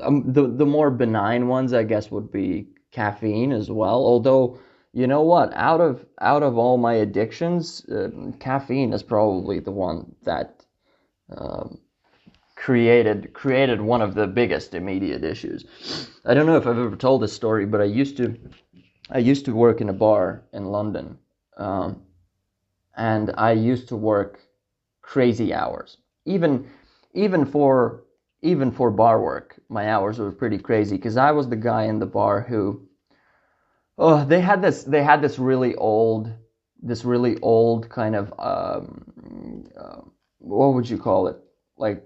[0.01, 4.03] um, the the more benign ones, I guess, would be caffeine as well.
[4.03, 4.59] Although,
[4.93, 5.53] you know what?
[5.53, 10.60] Out of out of all my addictions, uh, caffeine is probably the one that
[11.37, 11.79] um,
[12.55, 15.65] created created one of the biggest immediate issues.
[16.25, 18.37] I don't know if I've ever told this story, but I used to
[19.09, 21.17] I used to work in a bar in London,
[21.57, 22.01] um,
[22.95, 24.39] and I used to work
[25.01, 26.67] crazy hours, even
[27.13, 28.03] even for
[28.41, 31.99] even for bar work, my hours were pretty crazy because I was the guy in
[31.99, 32.81] the bar who,
[33.97, 36.33] oh, they had this, they had this really old,
[36.81, 40.01] this really old kind of, um, uh,
[40.41, 41.37] what would you call it?
[41.77, 42.03] Like,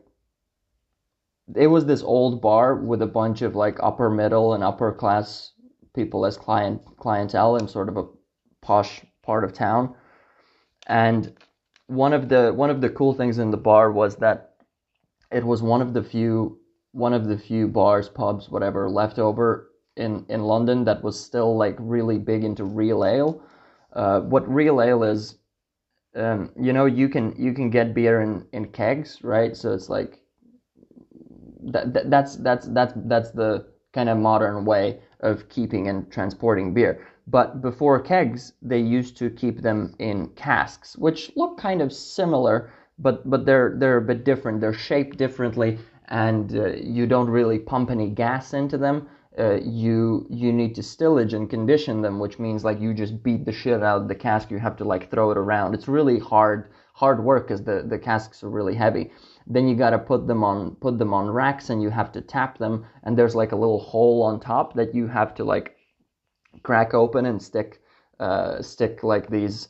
[1.56, 5.52] it was this old bar with a bunch of like upper middle and upper class
[5.94, 8.06] people as client clientele in sort of a
[8.62, 9.96] posh part of town.
[10.88, 11.34] And
[11.88, 14.56] one of the one of the cool things in the bar was that
[15.32, 16.60] it was one of the few
[16.92, 21.56] one of the few bars, pubs, whatever left over in in London that was still
[21.56, 23.44] like really big into real ale.
[23.94, 25.38] Uh, what real ale is,
[26.16, 29.56] um, you know, you can you can get beer in in kegs, right?
[29.56, 30.20] So it's like
[31.64, 36.74] that, that that's that's that's that's the kind of modern way of keeping and transporting
[36.74, 37.08] beer.
[37.28, 42.72] But before kegs, they used to keep them in casks, which look kind of similar
[43.00, 44.62] but but they're they're a bit different.
[44.62, 49.10] They're shaped differently, and uh, you don't really pump any gas into them.
[49.38, 53.44] Uh, you you need to stillage and condition them, which means like you just beat
[53.44, 54.50] the shit out of the cask.
[54.50, 55.74] You have to like throw it around.
[55.74, 59.12] It's really hard hard work because the the casks are really heavy.
[59.46, 62.58] Then you gotta put them on put them on racks, and you have to tap
[62.58, 62.86] them.
[63.04, 65.76] And there's like a little hole on top that you have to like
[66.64, 67.82] crack open and stick
[68.20, 69.70] uh, stick like these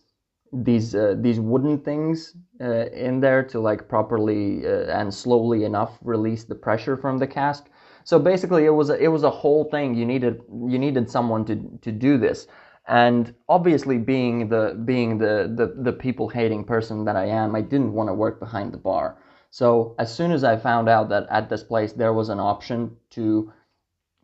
[0.54, 5.98] these uh, these wooden things uh, in there to like properly uh, and slowly enough
[6.02, 7.66] release the pressure from the cask.
[8.06, 9.96] So basically, it was a, it was a whole thing.
[9.96, 12.48] You needed you needed someone to to do this,
[12.88, 17.62] and obviously, being the being the the, the people hating person that I am, I
[17.62, 19.18] didn't want to work behind the bar.
[19.50, 22.96] So as soon as I found out that at this place there was an option
[23.12, 23.52] to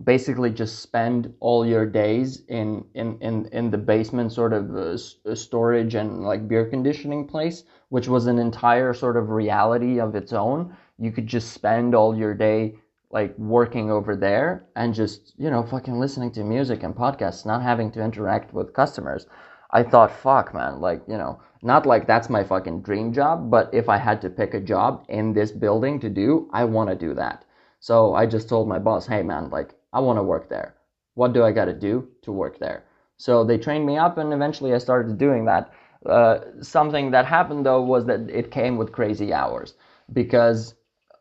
[0.03, 4.97] basically just spend all your days in in in, in the basement sort of uh,
[5.29, 10.15] uh, storage and like beer conditioning place which was an entire sort of reality of
[10.15, 12.75] its own you could just spend all your day
[13.13, 17.61] like working over there and just you know fucking listening to music and podcasts not
[17.61, 19.25] having to interact with customers
[19.71, 23.69] i thought fuck man like you know not like that's my fucking dream job but
[23.73, 26.95] if i had to pick a job in this building to do i want to
[26.95, 27.45] do that
[27.79, 30.75] so i just told my boss hey man like I want to work there.
[31.15, 32.85] What do I got to do to work there?
[33.17, 35.71] So they trained me up, and eventually I started doing that.
[36.05, 39.75] Uh, something that happened though was that it came with crazy hours
[40.13, 40.73] because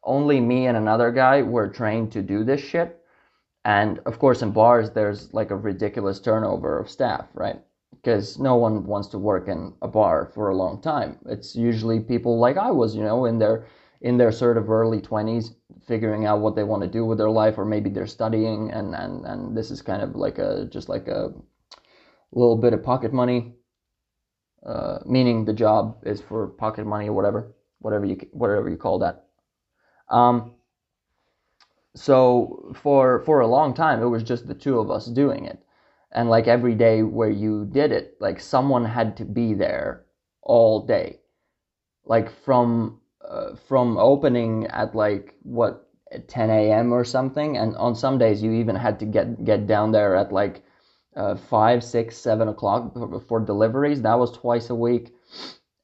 [0.05, 2.97] only me and another guy were trained to do this shit.
[3.65, 7.61] And of course, in bars, there's like a ridiculous turnover of staff, right?
[7.91, 11.19] Because no one wants to work in a bar for a long time.
[11.27, 13.67] It's usually people like I was, you know, in their
[14.01, 15.55] in their sort of early 20s
[15.87, 18.95] figuring out what they want to do with their life or maybe they're studying and
[18.95, 21.33] and and this is kind of like a just like a
[22.33, 23.53] little bit of pocket money
[24.65, 28.99] uh, meaning the job is for pocket money or whatever whatever you whatever you call
[28.99, 29.27] that
[30.11, 30.53] um,
[31.95, 35.63] so for for a long time it was just the two of us doing it
[36.13, 40.05] and like every day where you did it like someone had to be there
[40.43, 41.19] all day
[42.05, 45.89] like from uh, from opening at like what
[46.27, 46.93] 10 a.m.
[46.93, 50.33] or something, and on some days you even had to get get down there at
[50.33, 50.65] like
[51.17, 52.93] uh, five, six, seven o'clock
[53.29, 54.03] for deliveries.
[54.03, 55.15] That was twice a week,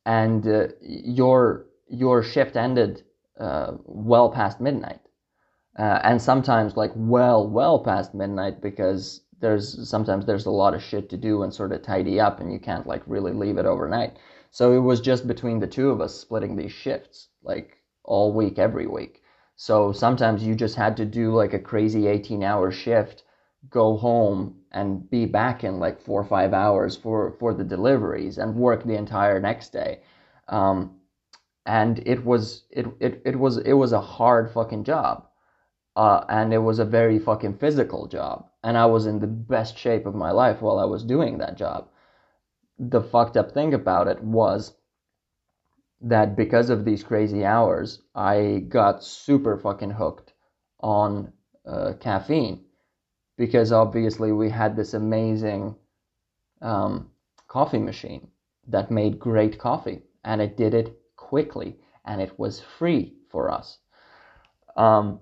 [0.05, 3.05] and uh, your your shift ended
[3.39, 5.01] uh, well past midnight,
[5.79, 10.83] uh, and sometimes like well well past midnight because there's sometimes there's a lot of
[10.83, 13.67] shit to do and sort of tidy up, and you can't like really leave it
[13.67, 14.17] overnight.
[14.51, 18.59] So it was just between the two of us splitting these shifts, like all week,
[18.59, 19.23] every week.
[19.57, 23.25] So sometimes you just had to do like a crazy 18 hour shift,
[23.71, 28.39] go home and be back in like four or five hours for, for the deliveries
[28.39, 30.01] and work the entire next day.
[30.49, 30.96] Um,
[31.67, 35.27] and it was, it, it, it was, it was a hard fucking job.
[35.97, 39.77] uh, and it was a very fucking physical job, and I was in the best
[39.79, 41.89] shape of my life while I was doing that job.
[42.79, 44.75] The fucked up thing about it was
[46.01, 50.33] that because of these crazy hours, I got super fucking hooked
[50.81, 51.33] on
[51.67, 52.65] uh, caffeine
[53.39, 55.77] because obviously we had this amazing
[56.63, 57.11] um,
[57.49, 58.29] coffee machine
[58.69, 63.79] that made great coffee and it did it quickly and it was free for us.
[64.77, 65.19] Um,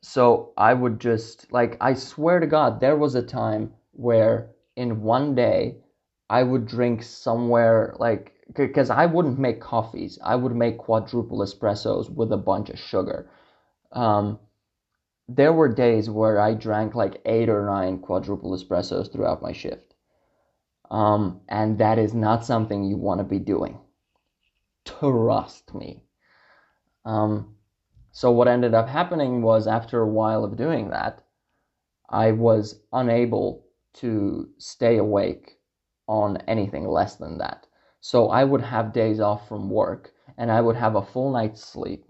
[0.00, 5.02] so I would just like I swear to God, there was a time where in
[5.02, 5.78] one day
[6.30, 10.18] I would drink somewhere like because I wouldn't make coffees.
[10.22, 13.28] I would make quadruple espressos with a bunch of sugar.
[13.92, 14.38] Um,
[15.28, 19.94] there were days where I drank like eight or nine quadruple espressos throughout my shift.
[20.90, 23.78] Um, and that is not something you want to be doing.
[24.84, 26.04] Trust me.
[27.04, 27.56] Um,
[28.12, 31.22] so, what ended up happening was after a while of doing that,
[32.08, 35.58] I was unable to stay awake
[36.08, 37.66] on anything less than that.
[38.00, 41.64] So I would have days off from work and I would have a full night's
[41.64, 42.04] sleep.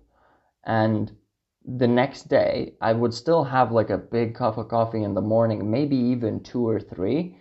[0.64, 1.16] And
[1.64, 5.22] the next day, I would still have like a big cup of coffee in the
[5.22, 7.38] morning, maybe even two or three.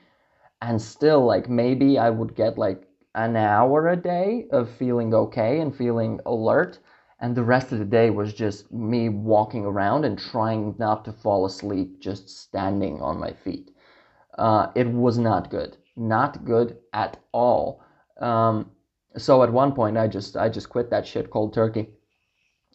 [0.61, 5.59] And still, like, maybe I would get like an hour a day of feeling okay
[5.59, 6.79] and feeling alert.
[7.19, 11.13] And the rest of the day was just me walking around and trying not to
[11.13, 13.71] fall asleep, just standing on my feet.
[14.37, 15.77] Uh, it was not good.
[15.95, 17.81] Not good at all.
[18.19, 18.71] Um,
[19.17, 21.89] so at one point, I just I just quit that shit cold turkey,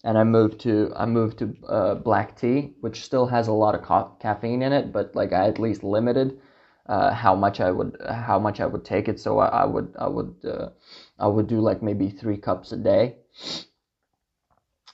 [0.05, 3.75] and I moved to I moved to uh, black tea, which still has a lot
[3.75, 6.41] of ca- caffeine in it, but like I at least limited
[6.89, 9.21] uh, how much I would how much I would take it.
[9.21, 10.71] So I, I would I would uh,
[11.19, 13.17] I would do like maybe three cups a day,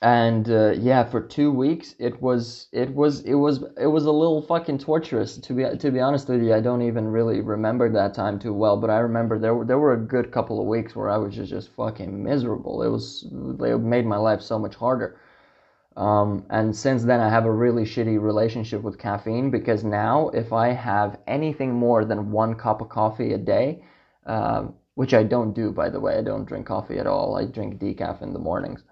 [0.02, 4.12] and uh, yeah, for two weeks it was it was it was it was a
[4.12, 6.54] little fucking torturous to be to be honest with you.
[6.54, 9.78] I don't even really remember that time too well, but I remember there were there
[9.78, 12.82] were a good couple of weeks where I was just just fucking miserable.
[12.82, 13.26] It was
[13.58, 15.16] they made my life so much harder.
[15.96, 20.52] Um, and since then, I have a really shitty relationship with caffeine because now, if
[20.52, 23.84] I have anything more than one cup of coffee a day,
[24.26, 27.36] um, which I don't do, by the way, I don't drink coffee at all.
[27.36, 28.82] I drink decaf in the mornings.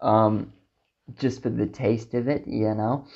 [0.00, 0.52] Um,
[1.18, 3.06] just for the taste of it, you know.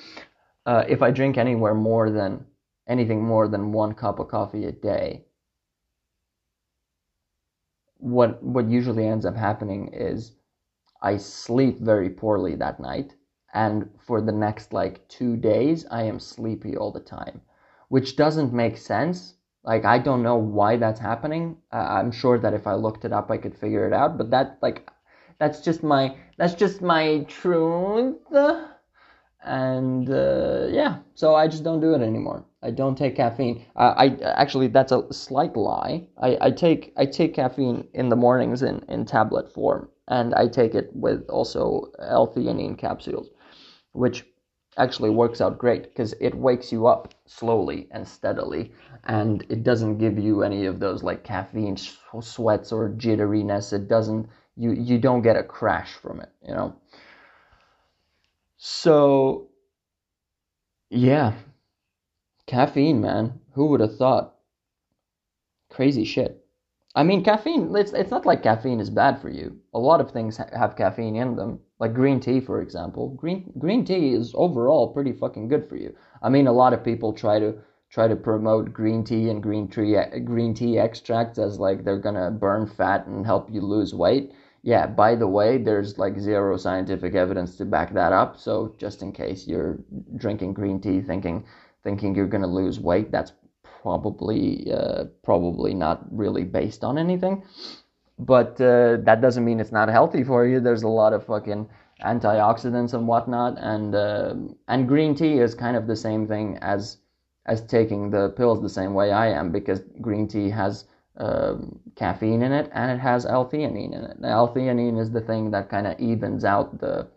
[0.66, 2.44] Uh, if I drink anywhere more than
[2.86, 5.24] anything more than one cup of coffee a day,
[7.96, 10.32] what what usually ends up happening is
[11.02, 13.14] I sleep very poorly that night,
[13.52, 17.40] and for the next like two days, I am sleepy all the time,
[17.88, 19.34] which doesn't make sense.
[19.64, 21.56] Like I don't know why that's happening.
[21.72, 24.16] Uh, I'm sure that if I looked it up, I could figure it out.
[24.16, 24.88] But that like
[25.38, 28.16] that's just my that's just my truth.
[29.42, 32.44] And uh, yeah, so I just don't do it anymore.
[32.62, 33.64] I don't take caffeine.
[33.74, 36.06] I, I actually that's a slight lie.
[36.20, 40.46] I, I take I take caffeine in the mornings in, in tablet form, and I
[40.46, 43.30] take it with also L-theanine capsules,
[43.92, 44.24] which
[44.76, 48.72] actually works out great because it wakes you up slowly and steadily,
[49.04, 53.72] and it doesn't give you any of those like caffeine sweats or jitteriness.
[53.72, 56.74] It doesn't you you don't get a crash from it you know?
[58.58, 59.48] So
[60.90, 61.34] yeah.
[62.46, 63.40] Caffeine man.
[63.54, 64.34] Who would have thought?
[65.68, 66.39] Crazy shit
[66.94, 69.56] i mean caffeine it's, it's not like caffeine is bad for you.
[69.74, 71.60] A lot of things ha- have caffeine in them.
[71.78, 73.10] Like green tea for example.
[73.10, 75.94] Green green tea is overall pretty fucking good for you.
[76.22, 77.54] I mean a lot of people try to
[77.90, 82.30] try to promote green tea and green tea green tea extracts as like they're gonna
[82.30, 84.32] burn fat and help you lose weight.
[84.62, 88.36] Yeah, by the way, there's like zero scientific evidence to back that up.
[88.36, 89.78] So just in case you're
[90.16, 91.44] drinking green tea thinking
[91.82, 93.32] thinking you're gonna lose weight, that's
[93.82, 97.42] probably uh, probably not really based on anything.
[98.18, 100.60] But uh, that doesn't mean it's not healthy for you.
[100.60, 101.68] There's a lot of fucking
[102.04, 104.34] antioxidants and whatnot, and uh,
[104.68, 106.98] and green tea is kind of the same thing as
[107.46, 110.84] as taking the pills the same way I am because green tea has
[111.16, 114.16] um, caffeine in it and it has L-theanine in it.
[114.22, 117.08] L-theanine is the thing that kind of evens out the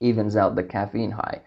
[0.00, 1.40] evens out the caffeine high.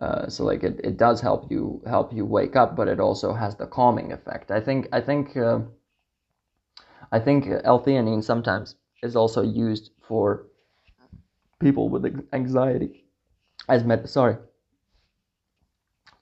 [0.00, 3.32] Uh, so like it, it does help you help you wake up, but it also
[3.32, 4.50] has the calming effect.
[4.50, 5.60] I think I think uh,
[7.10, 10.46] I think L-theanine sometimes is also used for
[11.58, 13.04] people with anxiety.
[13.68, 14.36] As med- sorry,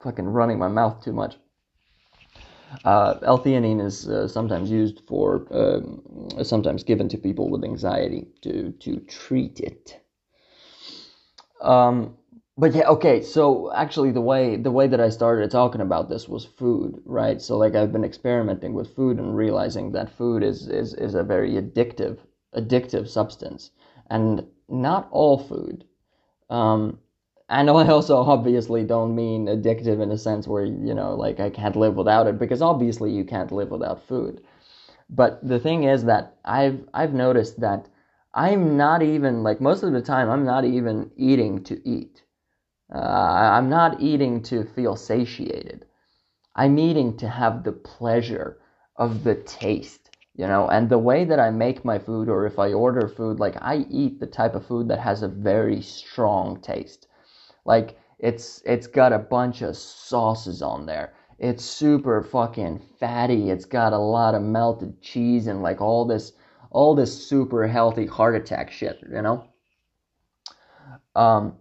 [0.03, 1.37] fucking running my mouth too much.
[2.85, 8.73] Uh, L-theanine is uh, sometimes used for, um, sometimes given to people with anxiety to,
[8.81, 10.01] to treat it.
[11.61, 12.17] Um,
[12.59, 13.21] but yeah, okay.
[13.23, 17.41] So actually, the way the way that I started talking about this was food, right?
[17.43, 21.23] So like I've been experimenting with food and realizing that food is is is a
[21.23, 22.19] very addictive
[22.55, 23.71] addictive substance,
[24.11, 25.85] and not all food.
[26.51, 26.99] Um,
[27.49, 31.51] and I also obviously don't mean addictive in a sense where you know like I
[31.51, 34.43] can't live without it because obviously you can't live without food.
[35.11, 37.89] But the thing is that I've I've noticed that
[38.35, 42.23] I'm not even like most of the time I'm not even eating to eat.
[42.95, 45.87] Uh, I'm not eating to feel satiated.
[46.55, 48.59] I'm eating to have the pleasure
[48.97, 52.59] of the taste, you know, and the way that I make my food or if
[52.59, 56.61] I order food, like I eat the type of food that has a very strong
[56.61, 57.09] taste.
[57.65, 61.15] Like it's it's got a bunch of sauces on there.
[61.39, 63.51] It's super fucking fatty.
[63.51, 66.33] It's got a lot of melted cheese and like all this
[66.71, 69.45] all this super healthy heart attack shit, you know?
[71.15, 71.57] Um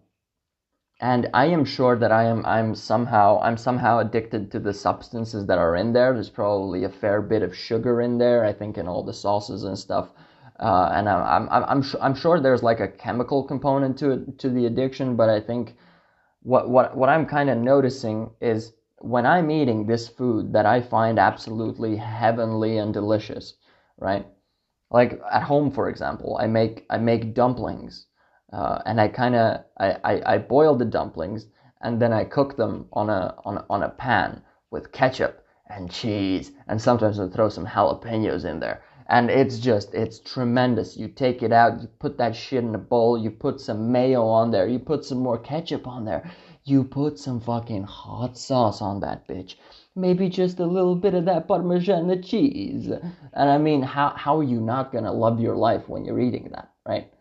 [1.01, 5.45] and I am sure that I am I'm somehow I'm somehow addicted to the substances
[5.47, 6.13] that are in there.
[6.13, 8.45] There's probably a fair bit of sugar in there.
[8.45, 10.09] I think in all the sauces and stuff.
[10.59, 14.49] Uh, and I'm I'm I'm, I'm sure there's like a chemical component to it to
[14.49, 15.75] the addiction, but I think
[16.43, 20.81] what what what I'm kind of noticing is when I'm eating this food that I
[20.81, 23.55] find absolutely heavenly and delicious,
[23.97, 24.25] right?
[24.91, 28.07] Like at home, for example, I make I make dumplings
[28.55, 31.47] uh, and I kind of I, I, I boil the dumplings
[31.81, 34.41] and then I cook them on a on a, on a pan
[34.71, 39.93] with ketchup and cheese and sometimes I throw some jalapenos in there and it's just
[39.93, 40.95] it's tremendous.
[40.97, 44.25] You take it out, you put that shit in a bowl, you put some mayo
[44.25, 46.31] on there, you put some more ketchup on there,
[46.63, 49.55] you put some fucking hot sauce on that bitch.
[49.95, 52.89] Maybe just a little bit of that parmesan cheese.
[53.33, 56.49] And I mean, how how are you not gonna love your life when you're eating
[56.53, 57.11] that, right?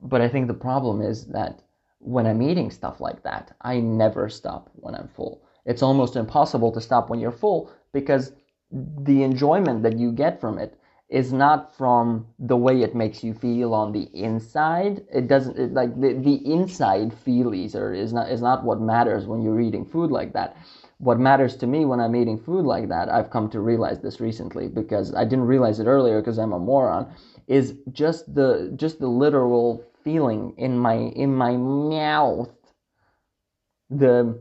[0.00, 1.62] But I think the problem is that
[1.98, 5.42] when I'm eating stuff like that, I never stop when I'm full.
[5.66, 8.32] It's almost impossible to stop when you're full because
[8.70, 10.78] the enjoyment that you get from it
[11.08, 15.02] is not from the way it makes you feel on the inside.
[15.12, 19.26] It doesn't it, like the, the inside feelies or is not is not what matters
[19.26, 20.56] when you're eating food like that.
[20.98, 24.20] What matters to me when I'm eating food like that, I've come to realize this
[24.20, 27.10] recently because I didn't realize it earlier because I'm a moron,
[27.46, 32.54] is just the just the literal feeling in my in my mouth.
[33.90, 34.40] The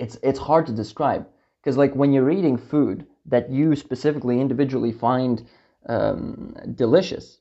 [0.00, 1.28] it's it's hard to describe
[1.60, 5.46] because like when you're eating food that you specifically individually find
[5.86, 7.38] um, delicious,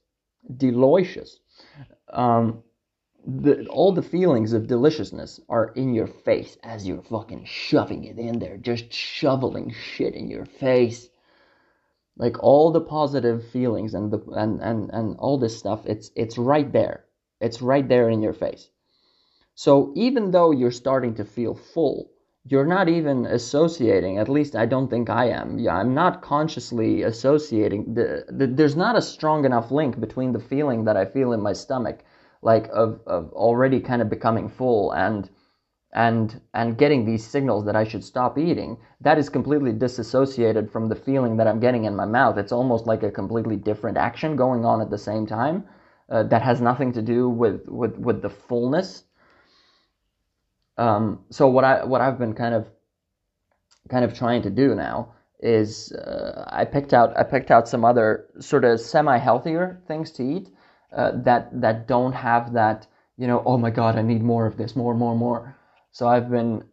[0.58, 1.40] delicious.
[2.14, 2.64] Um,
[3.26, 8.18] the, all the feelings of deliciousness are in your face as you're fucking shoving it
[8.18, 11.10] in there, just shoveling shit in your face.
[12.16, 16.38] Like all the positive feelings and the and, and, and all this stuff, it's it's
[16.38, 17.06] right there.
[17.40, 18.70] It's right there in your face.
[19.56, 22.10] So even though you're starting to feel full,
[22.46, 25.60] you're not even associating at least i don't think i am.
[25.60, 30.40] Yeah i'm not consciously associating the, the, there's not a strong enough link between the
[30.40, 32.00] feeling that i feel in my stomach
[32.42, 35.30] like of, of already kind of becoming full and
[35.94, 38.78] and and getting these signals that i should stop eating.
[39.02, 42.38] That is completely disassociated from the feeling that i'm getting in my mouth.
[42.38, 45.66] It's almost like a completely different action going on at the same time
[46.10, 49.04] uh, that has nothing to do with with with the fullness
[50.80, 52.66] um, so what I what I've been kind of
[53.90, 57.84] kind of trying to do now is uh, I picked out I picked out some
[57.84, 60.50] other sort of semi healthier things to eat
[60.96, 62.88] uh, that that don't have that
[63.18, 65.56] you know oh my god I need more of this more more more.
[65.92, 66.64] So I've been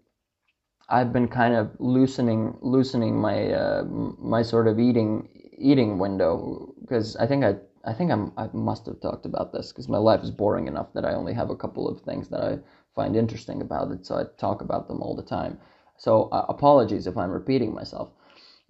[0.89, 5.29] I've been kind of loosening loosening my uh, my sort of eating
[5.59, 7.57] eating window because I think I
[7.87, 10.93] I think I'm, I must have talked about this because my life is boring enough
[10.95, 12.59] that I only have a couple of things that I
[12.95, 15.59] find interesting about it, so I talk about them all the time.
[15.97, 18.11] So uh, apologies if I'm repeating myself.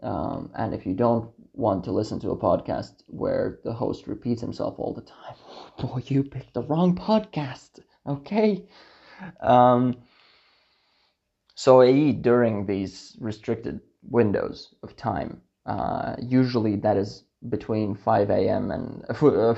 [0.02, 4.42] Um, and if you don't want to listen to a podcast where the host repeats
[4.42, 5.34] himself all the time,
[5.78, 7.80] boy, you picked the wrong podcast.
[8.06, 8.66] Okay.
[9.40, 9.96] Um,
[11.54, 15.40] so I eat during these restricted windows of time.
[15.64, 18.70] Uh, usually that is between 5 a.m.
[18.70, 19.04] and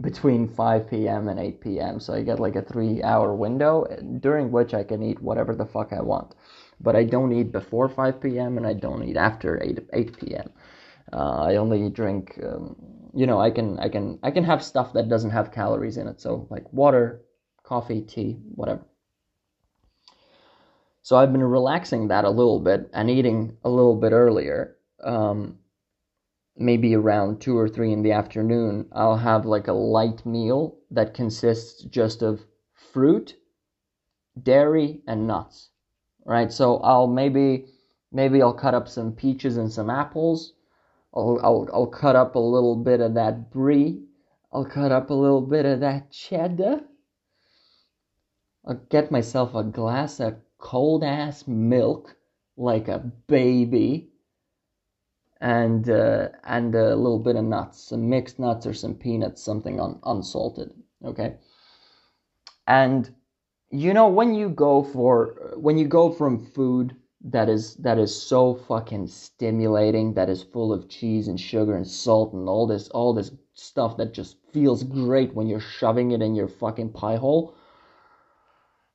[0.00, 1.28] between 5 p.m.
[1.28, 2.00] and 8 p.m.
[2.00, 3.86] So I get like a three hour window
[4.20, 6.34] during which I can eat whatever the fuck I want.
[6.80, 8.56] But I don't eat before 5 p.m.
[8.58, 10.50] and I don't eat after 8, 8 p.m.
[11.12, 12.76] Uh, I only drink, um,
[13.14, 16.08] you know, I can, I can, I can have stuff that doesn't have calories in
[16.08, 16.20] it.
[16.20, 17.22] So like water,
[17.62, 18.84] coffee, tea, whatever.
[21.02, 24.78] So I've been relaxing that a little bit and eating a little bit earlier.
[25.02, 25.58] Um,
[26.56, 31.14] maybe around two or three in the afternoon, I'll have like a light meal that
[31.14, 33.36] consists just of fruit
[34.40, 35.70] dairy and nuts.
[36.24, 36.52] Right?
[36.52, 37.66] So I'll maybe
[38.12, 40.54] maybe I'll cut up some peaches and some apples.
[41.12, 44.02] I'll I'll, I'll cut up a little bit of that brie.
[44.52, 46.82] I'll cut up a little bit of that cheddar.
[48.64, 52.16] I'll get myself a glass of cold ass milk
[52.56, 54.13] like a baby
[55.44, 59.78] and uh, and a little bit of nuts, some mixed nuts or some peanuts, something
[59.78, 60.72] un- unsalted.
[61.04, 61.34] Okay,
[62.66, 63.14] and
[63.70, 68.14] you know when you go for when you go from food that is that is
[68.20, 72.88] so fucking stimulating, that is full of cheese and sugar and salt and all this
[72.88, 77.16] all this stuff that just feels great when you're shoving it in your fucking pie
[77.16, 77.54] hole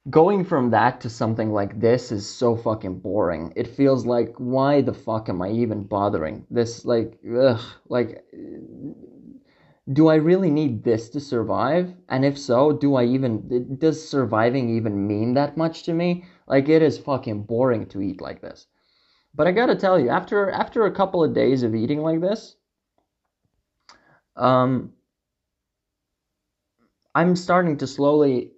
[0.09, 3.53] going from that to something like this is so fucking boring.
[3.55, 6.45] It feels like why the fuck am I even bothering?
[6.49, 8.23] This like ugh, like
[9.91, 11.93] do I really need this to survive?
[12.09, 16.25] And if so, do I even does surviving even mean that much to me?
[16.47, 18.67] Like it is fucking boring to eat like this.
[19.35, 22.21] But I got to tell you after after a couple of days of eating like
[22.21, 22.55] this
[24.35, 24.93] um
[27.13, 28.51] I'm starting to slowly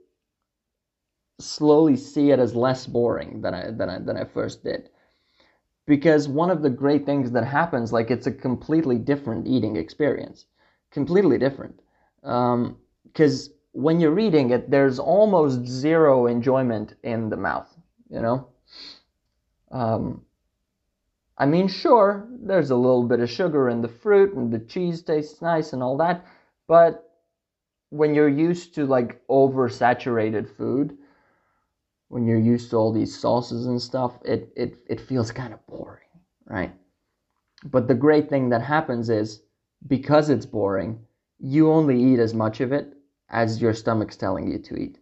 [1.41, 4.89] slowly see it as less boring than I than I than I first did.
[5.85, 10.45] Because one of the great things that happens, like it's a completely different eating experience,
[10.91, 11.81] completely different.
[12.21, 17.69] Because um, when you're eating it, there's almost zero enjoyment in the mouth.
[18.09, 18.47] You know.
[19.71, 20.21] Um,
[21.37, 25.01] I mean, sure, there's a little bit of sugar in the fruit, and the cheese
[25.01, 26.25] tastes nice and all that,
[26.67, 27.11] but
[27.89, 30.97] when you're used to like oversaturated food,
[32.11, 35.65] when you're used to all these sauces and stuff, it, it, it feels kind of
[35.65, 36.09] boring,
[36.45, 36.73] right?
[37.63, 39.43] But the great thing that happens is
[39.87, 40.99] because it's boring,
[41.39, 42.93] you only eat as much of it
[43.29, 44.97] as your stomach's telling you to eat.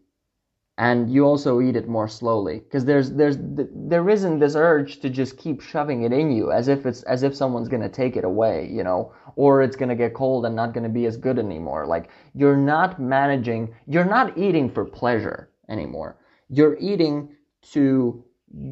[0.78, 5.10] And you also eat it more slowly because there's there's there isn't this urge to
[5.10, 8.24] just keep shoving it in you as if it's as if someone's gonna take it
[8.24, 11.86] away, you know, or it's gonna get cold and not gonna be as good anymore.
[11.88, 16.16] Like you're not managing, you're not eating for pleasure anymore
[16.50, 18.24] you're eating to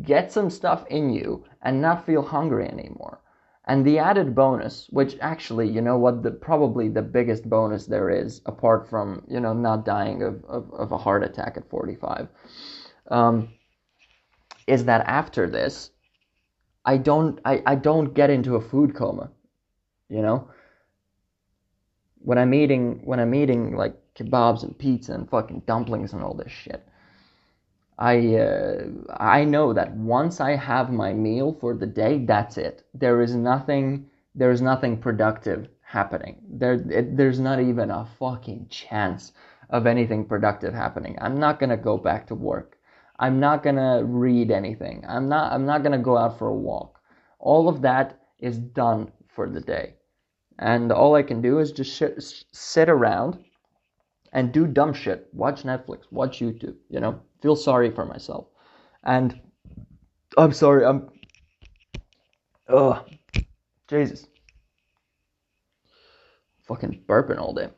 [0.02, 3.22] get some stuff in you and not feel hungry anymore.
[3.66, 8.10] And the added bonus, which actually, you know what, the probably the biggest bonus there
[8.10, 12.30] is, apart from, you know, not dying of, of, of a heart attack at 45,
[13.12, 13.50] um,
[14.68, 15.92] is that after this,
[16.86, 19.32] I don't I, I don't get into a food coma.
[20.10, 20.50] You know?
[22.20, 26.34] When I'm eating when I'm eating like kebabs and pizza and fucking dumplings and all
[26.34, 26.88] this shit
[28.00, 28.86] I uh,
[29.18, 32.84] I know that once I have my meal for the day, that's it.
[32.94, 36.42] There is nothing there is nothing productive happening.
[36.48, 39.34] There it, there's not even a fucking chance
[39.72, 41.18] of anything productive happening.
[41.20, 42.78] I'm not gonna go back to work.
[43.20, 45.04] I'm not gonna read anything.
[45.08, 47.00] I'm not I'm not gonna go out for a walk.
[47.40, 49.96] All of that is done for the day,
[50.60, 53.44] and all I can do is just sh- sit around
[54.34, 55.30] and do dumb shit.
[55.34, 58.48] Watch Netflix, watch YouTube, you know, feel sorry for myself.
[59.04, 59.40] And
[60.38, 61.10] I'm sorry, I'm
[62.70, 63.06] Oh
[63.88, 64.28] Jesus.
[66.68, 67.70] Fucking burping all day.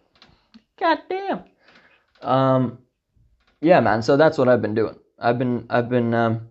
[0.80, 1.43] God damn.
[2.22, 2.80] Um
[3.62, 4.95] yeah, man, so that's what I've been doing.
[5.20, 6.49] I've been I've been um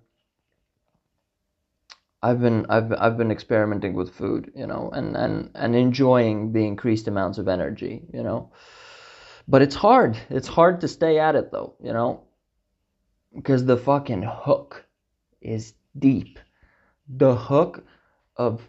[2.23, 6.67] I've been I've I've been experimenting with food, you know, and and and enjoying the
[6.67, 8.53] increased amounts of energy, you know.
[9.47, 10.19] But it's hard.
[10.29, 12.28] It's hard to stay at it though, you know?
[13.39, 14.85] Because the fucking hook
[15.41, 16.41] is deep.
[17.09, 17.85] The hook
[18.37, 18.69] of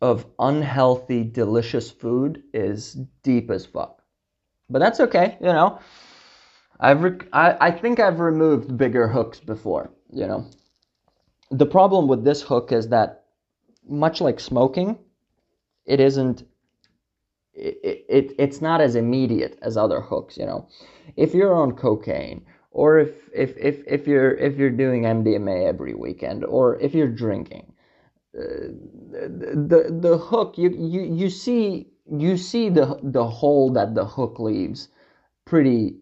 [0.00, 4.00] of unhealthy delicious food is deep as fuck.
[4.70, 5.80] But that's okay, you know.
[6.78, 10.46] I've re- I, I think I've removed bigger hooks before, you know.
[11.50, 13.24] The problem with this hook is that
[13.88, 14.96] much like smoking,
[15.84, 16.44] it isn't
[17.54, 20.68] it, it, it's not as immediate as other hooks, you know.
[21.16, 22.46] If you're on cocaine,
[22.78, 27.16] or if, if, if, if you're if you're doing MDMA every weekend, or if you're
[27.24, 27.72] drinking,
[28.38, 28.70] uh,
[29.70, 34.38] the the hook you, you you see you see the the hole that the hook
[34.38, 34.90] leaves
[35.44, 35.96] pretty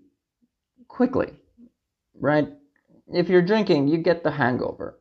[0.87, 1.33] quickly,
[2.21, 2.49] right?
[3.11, 4.99] If you're drinking, you get the hangover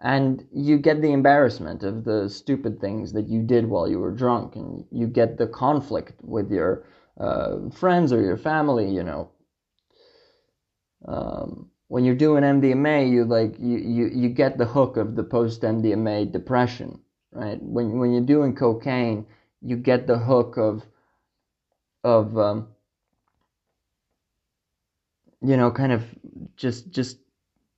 [0.00, 4.10] and you get the embarrassment of the stupid things that you did while you were
[4.10, 6.84] drunk and you get the conflict with your
[7.18, 9.30] uh, friends or your family you know
[11.06, 15.24] um, when you're doing mdma you like you, you, you get the hook of the
[15.24, 17.00] post mdma depression
[17.32, 19.26] right when, when you're doing cocaine
[19.62, 20.84] you get the hook of
[22.04, 22.68] of um,
[25.42, 26.04] you know kind of
[26.56, 27.18] just just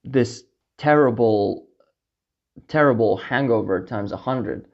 [0.04, 0.44] this
[0.78, 1.66] terrible,
[2.68, 4.66] terrible hangover times a hundred.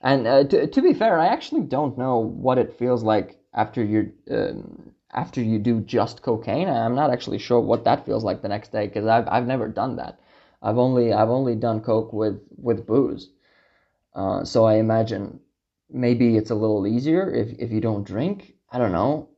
[0.00, 3.84] And uh, to, to be fair, I actually don't know what it feels like after
[3.84, 6.68] you um, after you do just cocaine.
[6.68, 9.68] I'm not actually sure what that feels like the next day because I've I've never
[9.68, 10.20] done that.
[10.62, 13.30] I've only I've only done coke with with booze.
[14.14, 15.40] Uh, so I imagine
[15.90, 18.54] maybe it's a little easier if if you don't drink.
[18.70, 19.28] I don't know.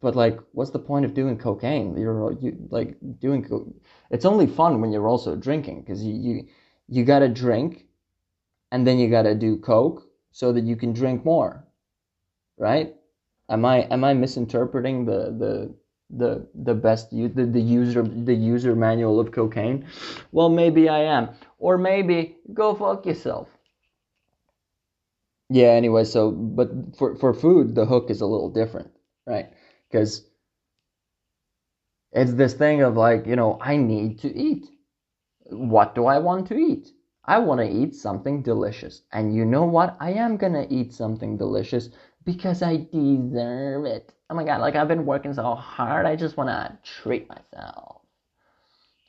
[0.00, 1.96] But like, what's the point of doing cocaine?
[1.96, 3.44] You're you like doing.
[3.44, 3.72] Co-
[4.10, 6.46] it's only fun when you're also drinking because you you
[6.88, 7.86] you gotta drink,
[8.72, 11.64] and then you gotta do coke so that you can drink more,
[12.58, 12.94] right?
[13.52, 15.74] Am I am I misinterpreting the the
[16.08, 19.86] the the best the, the user the user manual of cocaine?
[20.32, 21.28] Well, maybe I am,
[21.58, 23.48] or maybe go fuck yourself.
[25.50, 25.68] Yeah.
[25.68, 28.90] Anyway, so but for for food, the hook is a little different,
[29.26, 29.50] right?
[29.90, 30.24] Because
[32.12, 34.66] it's this thing of like you know I need to eat.
[35.50, 36.88] What do I want to eat?
[37.24, 39.02] I want to eat something delicious.
[39.12, 39.96] And you know what?
[40.00, 41.90] I am going to eat something delicious
[42.24, 44.12] because I deserve it.
[44.30, 48.02] Oh my god, like I've been working so hard, I just want to treat myself.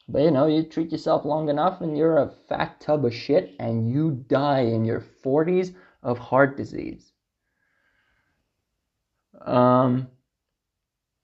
[0.07, 3.55] But you know, you treat yourself long enough and you're a fat tub of shit
[3.59, 7.11] and you die in your 40s of heart disease.
[9.45, 10.07] Um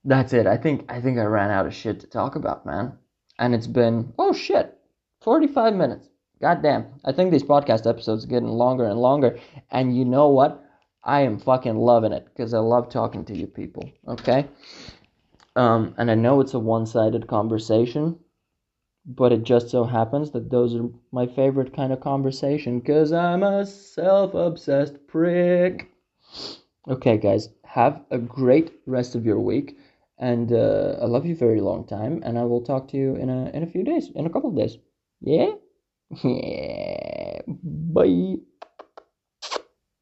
[0.04, 0.46] that's it.
[0.46, 2.96] I think I think I ran out of shit to talk about, man.
[3.38, 4.78] And it's been oh shit,
[5.20, 6.08] 45 minutes.
[6.40, 6.86] God damn.
[7.04, 9.38] I think these podcast episodes are getting longer and longer.
[9.70, 10.64] And you know what?
[11.02, 13.90] I am fucking loving it because I love talking to you people.
[14.06, 14.46] Okay?
[15.56, 18.18] Um, and I know it's a one sided conversation,
[19.06, 23.42] but it just so happens that those are my favorite kind of conversation because I'm
[23.42, 25.90] a self obsessed prick.
[26.88, 29.76] Okay, guys, have a great rest of your week.
[30.18, 33.30] And uh, I love you very long time, and I will talk to you in
[33.30, 34.76] a in a few days, in a couple of days.
[35.20, 35.52] Yeah.
[36.24, 37.40] Yeah.
[37.46, 38.36] Bye.